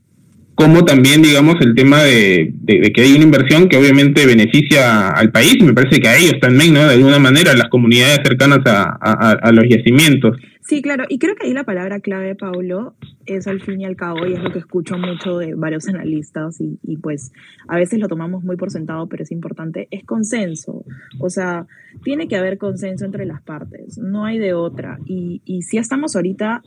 como 0.59 0.85
también, 0.85 1.23
digamos, 1.23 1.55
el 1.61 1.77
tema 1.77 2.03
de, 2.03 2.53
que 2.93 3.01
hay 3.01 3.13
una 3.13 3.23
inversión 3.23 3.69
que 3.69 3.77
obviamente 3.77 4.27
beneficia 4.27 5.11
al 5.11 5.31
país, 5.31 5.63
me 5.63 5.73
parece 5.73 6.01
que 6.01 6.09
a 6.09 6.17
ellos 6.17 6.35
también, 6.41 6.75
¿no? 6.75 6.85
De 6.85 6.95
alguna 6.95 7.21
manera, 7.21 7.55
las 7.55 7.69
comunidades 7.69 8.19
cercanas 8.25 8.59
a 8.67 9.53
los 9.53 9.65
yacimientos. 9.69 10.37
Sí, 10.69 10.83
claro, 10.83 11.05
y 11.09 11.19
creo 11.19 11.35
que 11.35 11.47
ahí 11.47 11.55
la 11.55 11.65
palabra 11.65 12.01
clave, 12.01 12.35
Paulo, 12.35 12.95
es 13.25 13.47
al 13.47 13.63
fin 13.63 13.81
y 13.81 13.87
al 13.87 13.97
cabo, 13.97 14.27
y 14.27 14.35
es 14.35 14.43
lo 14.43 14.53
que 14.53 14.59
escucho 14.59 14.99
mucho 14.99 15.39
de 15.39 15.55
varios 15.55 15.89
analistas, 15.89 16.61
y, 16.61 16.79
y, 16.83 16.99
pues 16.99 17.33
a 17.69 17.77
veces 17.79 17.99
lo 17.99 18.07
tomamos 18.07 18.45
muy 18.45 18.59
por 18.59 18.71
sentado, 18.71 19.09
pero 19.09 19.23
es 19.23 19.33
importante, 19.33 19.89
es 19.91 20.05
consenso. 20.05 20.85
O 21.21 21.31
sea, 21.31 21.67
tiene 22.05 22.29
que 22.29 22.37
haber 22.37 22.59
consenso 22.59 23.07
entre 23.07 23.25
las 23.25 23.41
partes, 23.41 23.97
no 23.97 24.27
hay 24.27 24.39
de 24.39 24.53
otra. 24.53 24.99
Y, 25.07 25.41
y 25.47 25.63
si 25.63 25.79
estamos 25.79 26.17
ahorita, 26.17 26.61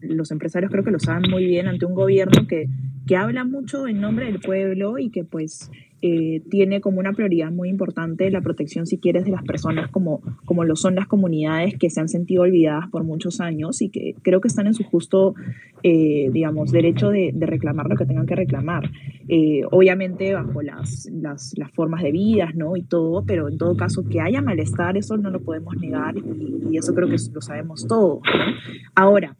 los 0.00 0.30
empresarios 0.30 0.70
creo 0.70 0.84
que 0.84 0.92
lo 0.92 1.00
saben 1.00 1.28
muy 1.28 1.44
bien, 1.44 1.66
ante 1.66 1.86
un 1.86 1.94
gobierno 1.94 2.46
que, 2.46 2.68
que 3.04 3.16
habla 3.16 3.42
mucho 3.42 3.88
en 3.88 4.00
nombre 4.00 4.26
del 4.26 4.38
pueblo 4.38 4.96
y 4.96 5.10
que 5.10 5.24
pues 5.24 5.72
eh, 6.02 6.42
tiene 6.48 6.80
como 6.80 6.98
una 7.00 7.12
prioridad 7.12 7.50
muy 7.50 7.68
importante 7.68 8.30
la 8.30 8.40
protección, 8.40 8.86
si 8.86 8.98
quieres, 8.98 9.24
de 9.24 9.30
las 9.30 9.42
personas 9.42 9.90
como, 9.90 10.22
como 10.44 10.64
lo 10.64 10.76
son 10.76 10.94
las 10.94 11.06
comunidades 11.06 11.76
que 11.76 11.90
se 11.90 12.00
han 12.00 12.08
sentido 12.08 12.42
olvidadas 12.42 12.88
por 12.88 13.04
muchos 13.04 13.40
años 13.40 13.82
y 13.82 13.90
que 13.90 14.14
creo 14.22 14.40
que 14.40 14.48
están 14.48 14.66
en 14.66 14.74
su 14.74 14.82
justo, 14.84 15.34
eh, 15.82 16.30
digamos, 16.32 16.72
derecho 16.72 17.10
de, 17.10 17.32
de, 17.34 17.46
reclamar 17.46 17.86
lo 17.88 17.96
que 17.96 18.06
tengan 18.06 18.26
que 18.26 18.34
reclamar. 18.34 18.90
Eh, 19.28 19.62
obviamente 19.70 20.32
bajo 20.32 20.62
las, 20.62 21.08
las, 21.12 21.52
las, 21.56 21.70
formas 21.72 22.02
de 22.02 22.12
vida, 22.12 22.50
¿no? 22.54 22.76
Y 22.76 22.82
todo, 22.82 23.24
pero 23.24 23.48
en 23.48 23.58
todo 23.58 23.76
caso 23.76 24.08
que 24.08 24.20
haya 24.20 24.40
malestar, 24.40 24.96
eso 24.96 25.16
no 25.16 25.30
lo 25.30 25.40
podemos 25.40 25.76
negar 25.76 26.16
y, 26.16 26.68
y 26.70 26.78
eso 26.78 26.94
creo 26.94 27.08
que 27.08 27.16
lo 27.32 27.40
sabemos 27.40 27.86
todos. 27.86 28.20
¿no? 28.24 28.54
Ahora, 28.94 29.36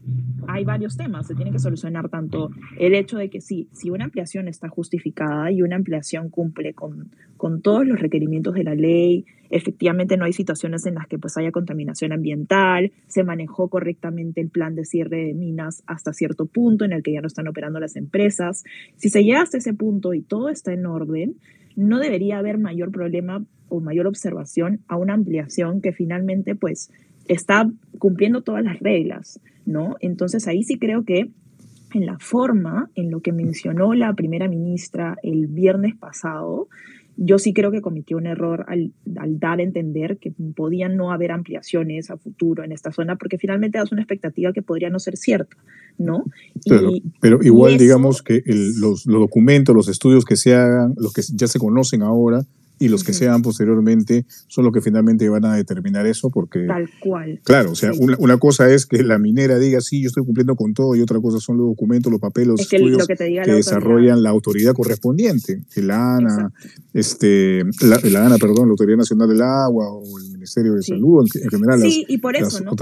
hay 0.48 0.64
varios 0.64 0.96
temas, 0.96 1.26
se 1.26 1.34
tiene 1.34 1.52
que 1.52 1.58
solucionar 1.58 2.08
tanto 2.08 2.50
el 2.78 2.94
hecho 2.94 3.18
de 3.18 3.30
que 3.30 3.40
sí, 3.40 3.68
si 3.72 3.90
una 3.90 4.04
ampliación 4.04 4.48
está 4.48 4.68
justificada 4.68 5.50
y 5.50 5.62
una 5.62 5.76
ampliación 5.76 6.28
cumple 6.30 6.74
con, 6.74 7.10
con 7.36 7.62
todos 7.62 7.86
los 7.86 8.00
requerimientos 8.00 8.54
de 8.54 8.64
la 8.64 8.74
ley, 8.74 9.24
efectivamente 9.50 10.16
no 10.16 10.24
hay 10.24 10.32
situaciones 10.32 10.86
en 10.86 10.94
las 10.94 11.06
que 11.06 11.18
pues 11.18 11.36
haya 11.36 11.50
contaminación 11.50 12.12
ambiental, 12.12 12.92
se 13.08 13.24
manejó 13.24 13.68
correctamente 13.68 14.40
el 14.40 14.48
plan 14.48 14.74
de 14.74 14.84
cierre 14.84 15.26
de 15.26 15.34
minas 15.34 15.82
hasta 15.86 16.12
cierto 16.12 16.46
punto 16.46 16.84
en 16.84 16.92
el 16.92 17.02
que 17.02 17.12
ya 17.12 17.20
no 17.20 17.26
están 17.26 17.48
operando 17.48 17.80
las 17.80 17.96
empresas. 17.96 18.64
Si 18.96 19.08
se 19.08 19.24
llega 19.24 19.42
hasta 19.42 19.58
ese 19.58 19.74
punto 19.74 20.14
y 20.14 20.22
todo 20.22 20.48
está 20.48 20.72
en 20.72 20.86
orden, 20.86 21.36
no 21.76 21.98
debería 21.98 22.38
haber 22.38 22.58
mayor 22.58 22.90
problema 22.92 23.44
o 23.68 23.80
mayor 23.80 24.06
observación 24.06 24.80
a 24.88 24.96
una 24.96 25.14
ampliación 25.14 25.80
que 25.80 25.92
finalmente 25.92 26.54
pues 26.54 26.90
está 27.30 27.70
cumpliendo 27.98 28.42
todas 28.42 28.64
las 28.64 28.80
reglas, 28.80 29.40
¿no? 29.64 29.96
Entonces 30.00 30.48
ahí 30.48 30.64
sí 30.64 30.78
creo 30.78 31.04
que 31.04 31.30
en 31.94 32.06
la 32.06 32.18
forma, 32.18 32.90
en 32.94 33.10
lo 33.10 33.20
que 33.20 33.32
mencionó 33.32 33.94
la 33.94 34.14
primera 34.14 34.48
ministra 34.48 35.16
el 35.22 35.46
viernes 35.46 35.96
pasado, 35.96 36.68
yo 37.16 37.38
sí 37.38 37.52
creo 37.52 37.70
que 37.70 37.82
cometió 37.82 38.16
un 38.16 38.26
error 38.26 38.64
al, 38.68 38.92
dar 39.04 39.60
a 39.60 39.62
entender 39.62 40.18
que 40.18 40.32
podían 40.56 40.96
no 40.96 41.12
haber 41.12 41.32
ampliaciones 41.32 42.10
a 42.10 42.16
futuro 42.16 42.64
en 42.64 42.72
esta 42.72 42.92
zona, 42.92 43.16
porque 43.16 43.38
finalmente 43.38 43.78
das 43.78 43.92
una 43.92 44.02
expectativa 44.02 44.52
que 44.52 44.62
podría 44.62 44.90
no 44.90 44.98
ser 44.98 45.16
cierta, 45.16 45.56
¿no? 45.98 46.24
pero 47.20 47.42
igual 47.42 47.76
digamos 47.76 48.22
que 48.22 48.42
los, 48.46 49.06
los, 49.06 49.20
documentos, 49.20 49.74
los 49.74 49.88
estudios 49.88 50.24
que 50.24 50.36
se 50.36 50.54
hagan, 50.54 50.94
los 50.96 51.12
que 51.12 51.22
ya 51.34 51.46
se 51.46 51.58
conocen 51.58 52.02
ahora, 52.02 52.44
y 52.80 52.88
los 52.88 53.04
que 53.04 53.12
sean 53.12 53.42
posteriormente 53.42 54.24
son 54.48 54.64
los 54.64 54.72
que 54.72 54.80
finalmente 54.80 55.28
van 55.28 55.44
a 55.44 55.54
determinar 55.54 56.06
eso 56.06 56.30
porque... 56.30 56.60
Tal 56.66 56.88
cual. 56.98 57.38
Claro, 57.44 57.72
o 57.72 57.74
sea, 57.74 57.92
una, 57.92 58.38
cosa 58.38 58.70
es 58.70 58.86
que 58.86 59.02
la 59.02 59.18
minera 59.18 59.58
diga, 59.58 59.82
sí, 59.82 60.00
yo 60.00 60.08
estoy 60.08 60.24
cumpliendo 60.24 60.56
con 60.56 60.72
todo 60.72 60.96
y 60.96 61.02
otra 61.02 61.20
cosa 61.20 61.40
son 61.40 61.58
los 61.58 61.66
documentos, 61.66 62.10
los 62.10 62.22
papeles, 62.22 62.48
los 62.48 62.60
estudios 62.60 63.06
que, 63.06 63.52
desarrollan 63.52 64.22
la 64.22 64.30
autoridad 64.30 64.72
correspondiente, 64.72 65.62
el 65.76 65.90
ANA, 65.90 66.52
este, 66.94 67.64
la, 67.82 68.24
ANA, 68.24 68.38
perdón, 68.38 68.68
la 68.68 68.72
Autoridad 68.72 68.96
Nacional 68.96 69.28
del 69.28 69.42
Agua 69.42 69.92
o 69.92 70.18
el 70.18 70.39
Ministerio 70.40 70.74
de 70.74 70.82
Salud 70.82 71.26
en, 71.34 71.50
general. 71.50 71.80
Sí, 71.80 72.04
y 72.08 72.18
por 72.18 72.34
eso, 72.36 72.64
¿no? 72.64 72.72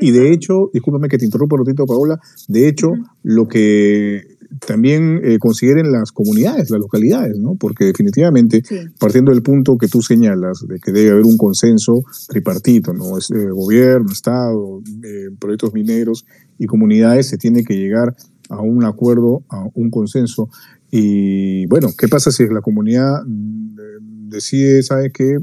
Y 0.00 0.10
de 0.10 0.32
hecho, 0.32 0.70
discúlpame 0.72 1.08
que 1.08 1.18
te 1.18 1.24
interrumpa 1.24 1.56
un 1.56 1.66
ratito, 1.66 1.86
Paola, 1.86 2.18
de 2.48 2.68
hecho, 2.68 2.92
lo 3.22 3.46
que 3.46 4.38
también 4.66 5.20
eh, 5.22 5.38
consideren 5.38 5.92
las 5.92 6.10
comunidades, 6.10 6.70
las 6.70 6.80
localidades, 6.80 7.38
¿no? 7.38 7.54
Porque 7.54 7.84
definitivamente, 7.84 8.62
partiendo 8.98 9.30
del 9.30 9.42
punto 9.42 9.76
que 9.76 9.88
tú 9.88 10.00
señalas, 10.00 10.64
de 10.66 10.80
que 10.80 10.92
debe 10.92 11.10
haber 11.10 11.24
un 11.24 11.36
consenso 11.36 12.02
tripartito, 12.28 12.92
¿no? 12.92 13.18
Es, 13.18 13.30
eh, 13.30 13.50
gobierno, 13.50 14.10
Estado, 14.10 14.80
eh, 15.04 15.28
proyectos 15.38 15.74
mineros 15.74 16.24
y 16.58 16.66
comunidades, 16.66 17.28
se 17.28 17.36
tiene 17.36 17.62
que 17.62 17.76
llegar 17.76 18.16
a 18.48 18.62
un 18.62 18.84
acuerdo, 18.84 19.42
a 19.50 19.66
un 19.74 19.90
consenso. 19.90 20.48
Y 20.90 21.66
bueno, 21.66 21.88
¿qué 21.96 22.08
pasa 22.08 22.30
si 22.30 22.46
la 22.46 22.62
comunidad 22.62 23.22
mm, 23.26 24.30
decide, 24.30 24.82
¿sabe 24.82 25.10
qué? 25.12 25.38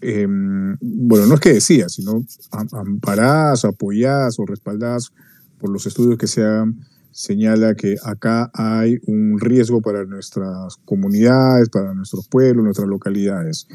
Em, 0.00 0.76
bueno, 0.80 1.26
no 1.26 1.34
es 1.34 1.40
que 1.40 1.52
decía, 1.52 1.88
sino 1.88 2.24
amparadas, 2.72 3.64
apoyadas 3.64 4.38
o 4.38 4.46
respaldadas 4.46 5.12
por 5.58 5.70
los 5.70 5.86
estudios 5.86 6.16
que 6.18 6.26
se 6.26 6.42
hagan 6.42 6.80
señala 7.12 7.74
que 7.74 7.96
acá 8.04 8.50
hay 8.54 8.98
un 9.06 9.38
riesgo 9.40 9.80
para 9.80 10.04
nuestras 10.04 10.76
comunidades, 10.84 11.68
para 11.68 11.92
nuestros 11.94 12.28
pueblos, 12.28 12.64
nuestras 12.64 12.88
localidades. 12.88 13.66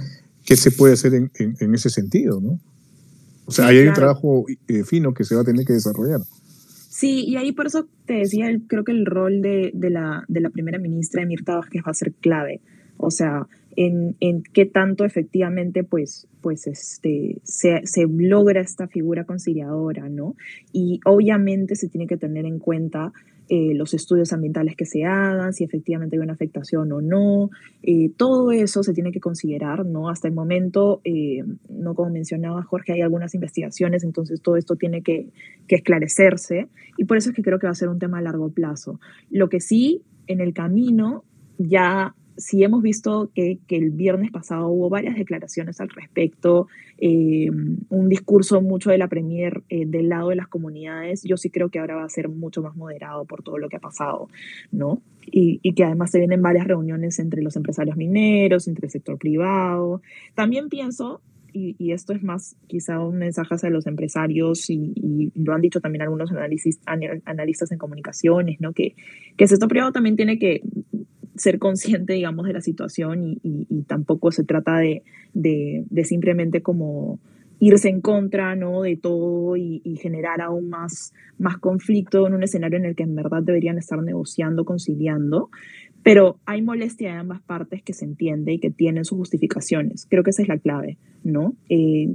¿Qué 0.45 0.55
se 0.55 0.71
puede 0.71 0.93
hacer 0.93 1.13
en, 1.13 1.31
en, 1.35 1.75
ese 1.75 1.89
sentido? 1.89 2.39
¿no? 2.39 2.59
O 3.45 3.51
sea, 3.51 3.67
ahí 3.67 3.79
hay 3.79 3.87
un 3.87 3.93
trabajo 3.93 4.45
eh, 4.67 4.83
fino 4.83 5.13
que 5.13 5.23
se 5.23 5.35
va 5.35 5.41
a 5.41 5.45
tener 5.45 5.65
que 5.65 5.73
desarrollar. 5.73 6.21
Sí, 6.89 7.25
y 7.27 7.35
ahí 7.35 7.51
por 7.51 7.67
eso 7.67 7.87
te 8.05 8.13
decía, 8.13 8.47
creo 8.67 8.83
que 8.83 8.93
el 8.93 9.05
rol 9.05 9.41
de, 9.41 9.71
de, 9.73 9.89
la, 9.89 10.23
de 10.27 10.39
la 10.39 10.49
primera 10.49 10.79
ministra 10.79 11.25
Mirta 11.25 11.57
Vázquez 11.57 11.83
va 11.85 11.91
a 11.91 11.95
ser 11.95 12.13
clave. 12.13 12.61
O 12.97 13.11
sea, 13.11 13.47
en, 13.75 14.43
qué 14.53 14.65
tanto 14.65 15.05
efectivamente 15.05 15.83
pues, 15.83 16.27
pues 16.41 16.67
este, 16.67 17.37
se, 17.43 17.81
se, 17.85 18.05
logra 18.07 18.61
esta 18.61 18.87
figura 18.87 19.25
conciliadora, 19.25 20.09
¿no? 20.09 20.35
Y 20.71 20.99
obviamente 21.05 21.75
se 21.75 21.89
tiene 21.89 22.07
que 22.07 22.17
tener 22.17 22.45
en 22.45 22.59
cuenta 22.59 23.11
eh, 23.47 23.75
los 23.75 23.93
estudios 23.93 24.33
ambientales 24.33 24.75
que 24.75 24.87
se 24.87 25.05
hagan, 25.05 25.53
si 25.53 25.63
efectivamente 25.63 26.15
hay 26.15 26.21
una 26.21 26.33
afectación 26.33 26.91
o 26.91 26.99
no, 26.99 27.51
eh, 27.83 28.09
todo 28.17 28.51
eso 28.51 28.81
se 28.81 28.93
tiene 28.93 29.11
que 29.11 29.19
considerar, 29.19 29.85
¿no? 29.85 30.09
Hasta 30.09 30.27
el 30.27 30.33
momento, 30.33 30.99
eh, 31.03 31.43
no 31.69 31.93
como 31.93 32.09
mencionaba 32.09 32.63
Jorge, 32.63 32.93
hay 32.93 33.01
algunas 33.01 33.35
investigaciones, 33.35 34.03
entonces 34.03 34.41
todo 34.41 34.57
esto 34.57 34.77
tiene 34.77 35.03
que, 35.03 35.29
que 35.67 35.75
esclarecerse 35.75 36.69
y 36.97 37.05
por 37.05 37.17
eso 37.17 37.29
es 37.29 37.35
que 37.35 37.43
creo 37.43 37.59
que 37.59 37.67
va 37.67 37.71
a 37.71 37.75
ser 37.75 37.89
un 37.89 37.99
tema 37.99 38.17
a 38.17 38.21
largo 38.21 38.49
plazo. 38.49 38.99
Lo 39.29 39.47
que 39.47 39.59
sí, 39.59 40.01
en 40.25 40.41
el 40.41 40.53
camino 40.53 41.23
ya 41.59 42.15
sí 42.37 42.63
hemos 42.63 42.81
visto 42.81 43.31
que, 43.33 43.59
el 43.69 43.91
viernes 43.91 44.31
pasado 44.31 44.69
hubo 44.69 44.89
varias 44.89 45.15
declaraciones 45.15 45.79
al 45.81 45.89
respecto, 45.89 46.67
eh, 46.97 47.49
un 47.89 48.09
discurso 48.09 48.61
mucho 48.61 48.89
de 48.89 48.97
la 48.97 49.07
Premier 49.07 49.63
eh, 49.69 49.85
del 49.85 50.09
lado 50.09 50.29
de 50.29 50.35
las 50.35 50.47
comunidades. 50.47 51.23
Yo 51.23 51.37
sí 51.37 51.49
creo 51.49 51.69
que 51.69 51.79
ahora 51.79 51.95
va 51.95 52.05
a 52.05 52.09
ser 52.09 52.29
mucho 52.29 52.61
más 52.61 52.75
moderado 52.75 53.25
por 53.25 53.43
todo 53.43 53.57
lo 53.57 53.69
que 53.69 53.77
ha 53.77 53.81
pasado, 53.81 54.29
¿no? 54.71 55.01
Y, 55.25 55.59
y, 55.63 55.73
que 55.73 55.83
además 55.83 56.11
se 56.11 56.19
vienen 56.19 56.41
varias 56.41 56.67
reuniones 56.67 57.17
entre 57.19 57.41
los 57.41 57.55
empresarios 57.55 57.97
mineros, 57.97 58.67
entre 58.67 58.85
el 58.85 58.91
sector 58.91 59.17
privado. 59.17 60.01
También 60.35 60.69
pienso 60.69 61.21
y, 61.57 61.93
esto 61.93 62.13
es 62.13 62.21
más 62.21 62.57
quizá 62.67 62.99
un 62.99 63.17
mensaje 63.17 63.55
hacia 63.55 63.69
los 63.69 63.87
empresarios 63.87 64.69
y, 64.69 65.31
lo 65.35 65.53
han 65.53 65.61
dicho 65.61 65.79
también 65.79 66.01
algunos 66.01 66.29
analistas 66.31 67.71
en 67.71 67.77
comunicaciones, 67.77 68.59
¿no? 68.59 68.73
que, 68.73 68.95
que 69.37 69.45
el 69.45 69.49
sector 69.49 69.69
privado 69.69 69.91
también 69.91 70.17
tiene 70.17 70.37
que 70.37 70.61
ser 71.35 71.59
consciente, 71.59 72.13
digamos, 72.13 72.47
de 72.47 72.53
la 72.53 72.61
situación 72.61 73.23
y, 73.23 73.39
y, 73.43 73.81
tampoco 73.83 74.31
se 74.31 74.43
trata 74.43 74.77
de, 74.77 75.03
de, 75.33 76.03
simplemente 76.05 76.61
como 76.61 77.19
irse 77.59 77.89
en 77.89 78.01
contra 78.01 78.55
¿no? 78.55 78.81
de 78.81 78.97
todo 78.97 79.55
y, 79.55 79.81
y, 79.83 79.97
generar 79.97 80.41
aún 80.41 80.69
más, 80.69 81.13
más 81.37 81.57
conflicto 81.57 82.27
en 82.27 82.33
un 82.33 82.43
escenario 82.43 82.77
en 82.77 82.85
el 82.85 82.95
que 82.95 83.03
en 83.03 83.15
verdad 83.15 83.43
deberían 83.43 83.77
estar 83.77 84.01
negociando, 84.01 84.65
conciliando. 84.65 85.49
Pero 86.05 86.37
hay 86.45 86.61
molestia 86.61 87.13
de 87.13 87.17
ambas 87.17 87.41
partes 87.41 87.81
que 87.81 87.91
se 87.91 88.05
entiende 88.05 88.53
y 88.53 88.59
que 88.59 88.69
tienen 88.69 89.05
sus 89.05 89.17
justificaciones. 89.17 90.05
Creo 90.07 90.21
que 90.21 90.29
esa 90.29 90.43
es 90.43 90.47
la 90.47 90.59
clave, 90.59 90.99
¿no? 91.23 91.55
Eh, 91.67 92.07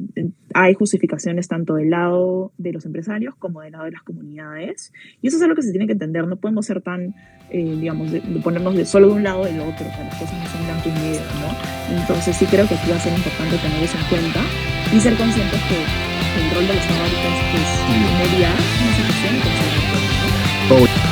hay 0.54 0.74
justificaciones 0.74 1.48
tanto 1.48 1.74
del 1.74 1.90
lado 1.90 2.52
de 2.56 2.72
los 2.72 2.86
empresarios 2.86 3.34
como 3.34 3.62
del 3.62 3.72
lado 3.72 3.86
de 3.86 3.90
las 3.90 4.04
comunidades. 4.04 4.92
Y 5.20 5.26
eso 5.26 5.38
es 5.38 5.42
algo 5.42 5.56
que 5.56 5.62
se 5.62 5.72
tiene 5.72 5.88
que 5.88 5.94
entender. 5.94 6.24
No 6.28 6.36
podemos 6.36 6.66
ser 6.66 6.82
tan, 6.82 7.16
eh, 7.50 7.76
digamos, 7.80 8.12
de, 8.12 8.20
ponernos 8.44 8.76
de 8.76 8.84
solo 8.86 9.08
de 9.08 9.14
un 9.14 9.24
lado 9.24 9.40
o 9.40 9.44
del 9.44 9.58
otro. 9.58 9.84
O 9.84 9.90
sea, 9.90 10.04
las 10.04 10.14
cosas 10.20 10.38
no 10.38 10.46
son 10.46 10.64
blanco 10.66 10.88
y 10.88 10.92
negro, 10.92 11.26
¿no? 11.42 11.98
Entonces 12.00 12.36
sí 12.36 12.46
creo 12.46 12.68
que 12.68 12.76
aquí 12.76 12.88
va 12.92 12.96
a 12.96 13.00
ser 13.00 13.12
importante 13.12 13.56
tener 13.58 13.82
eso 13.82 13.98
en 13.98 14.06
cuenta 14.06 14.40
y 14.94 15.00
ser 15.00 15.16
conscientes 15.16 15.58
que 15.66 15.82
el 16.38 16.54
rol 16.54 16.62
de 16.62 16.74
los 16.74 16.84
fábricas 16.86 17.36
es 17.58 17.68
mediar 18.22 18.54
una 18.54 18.94
situación 18.94 19.34
y 19.34 19.40
conseguir. 19.42 21.09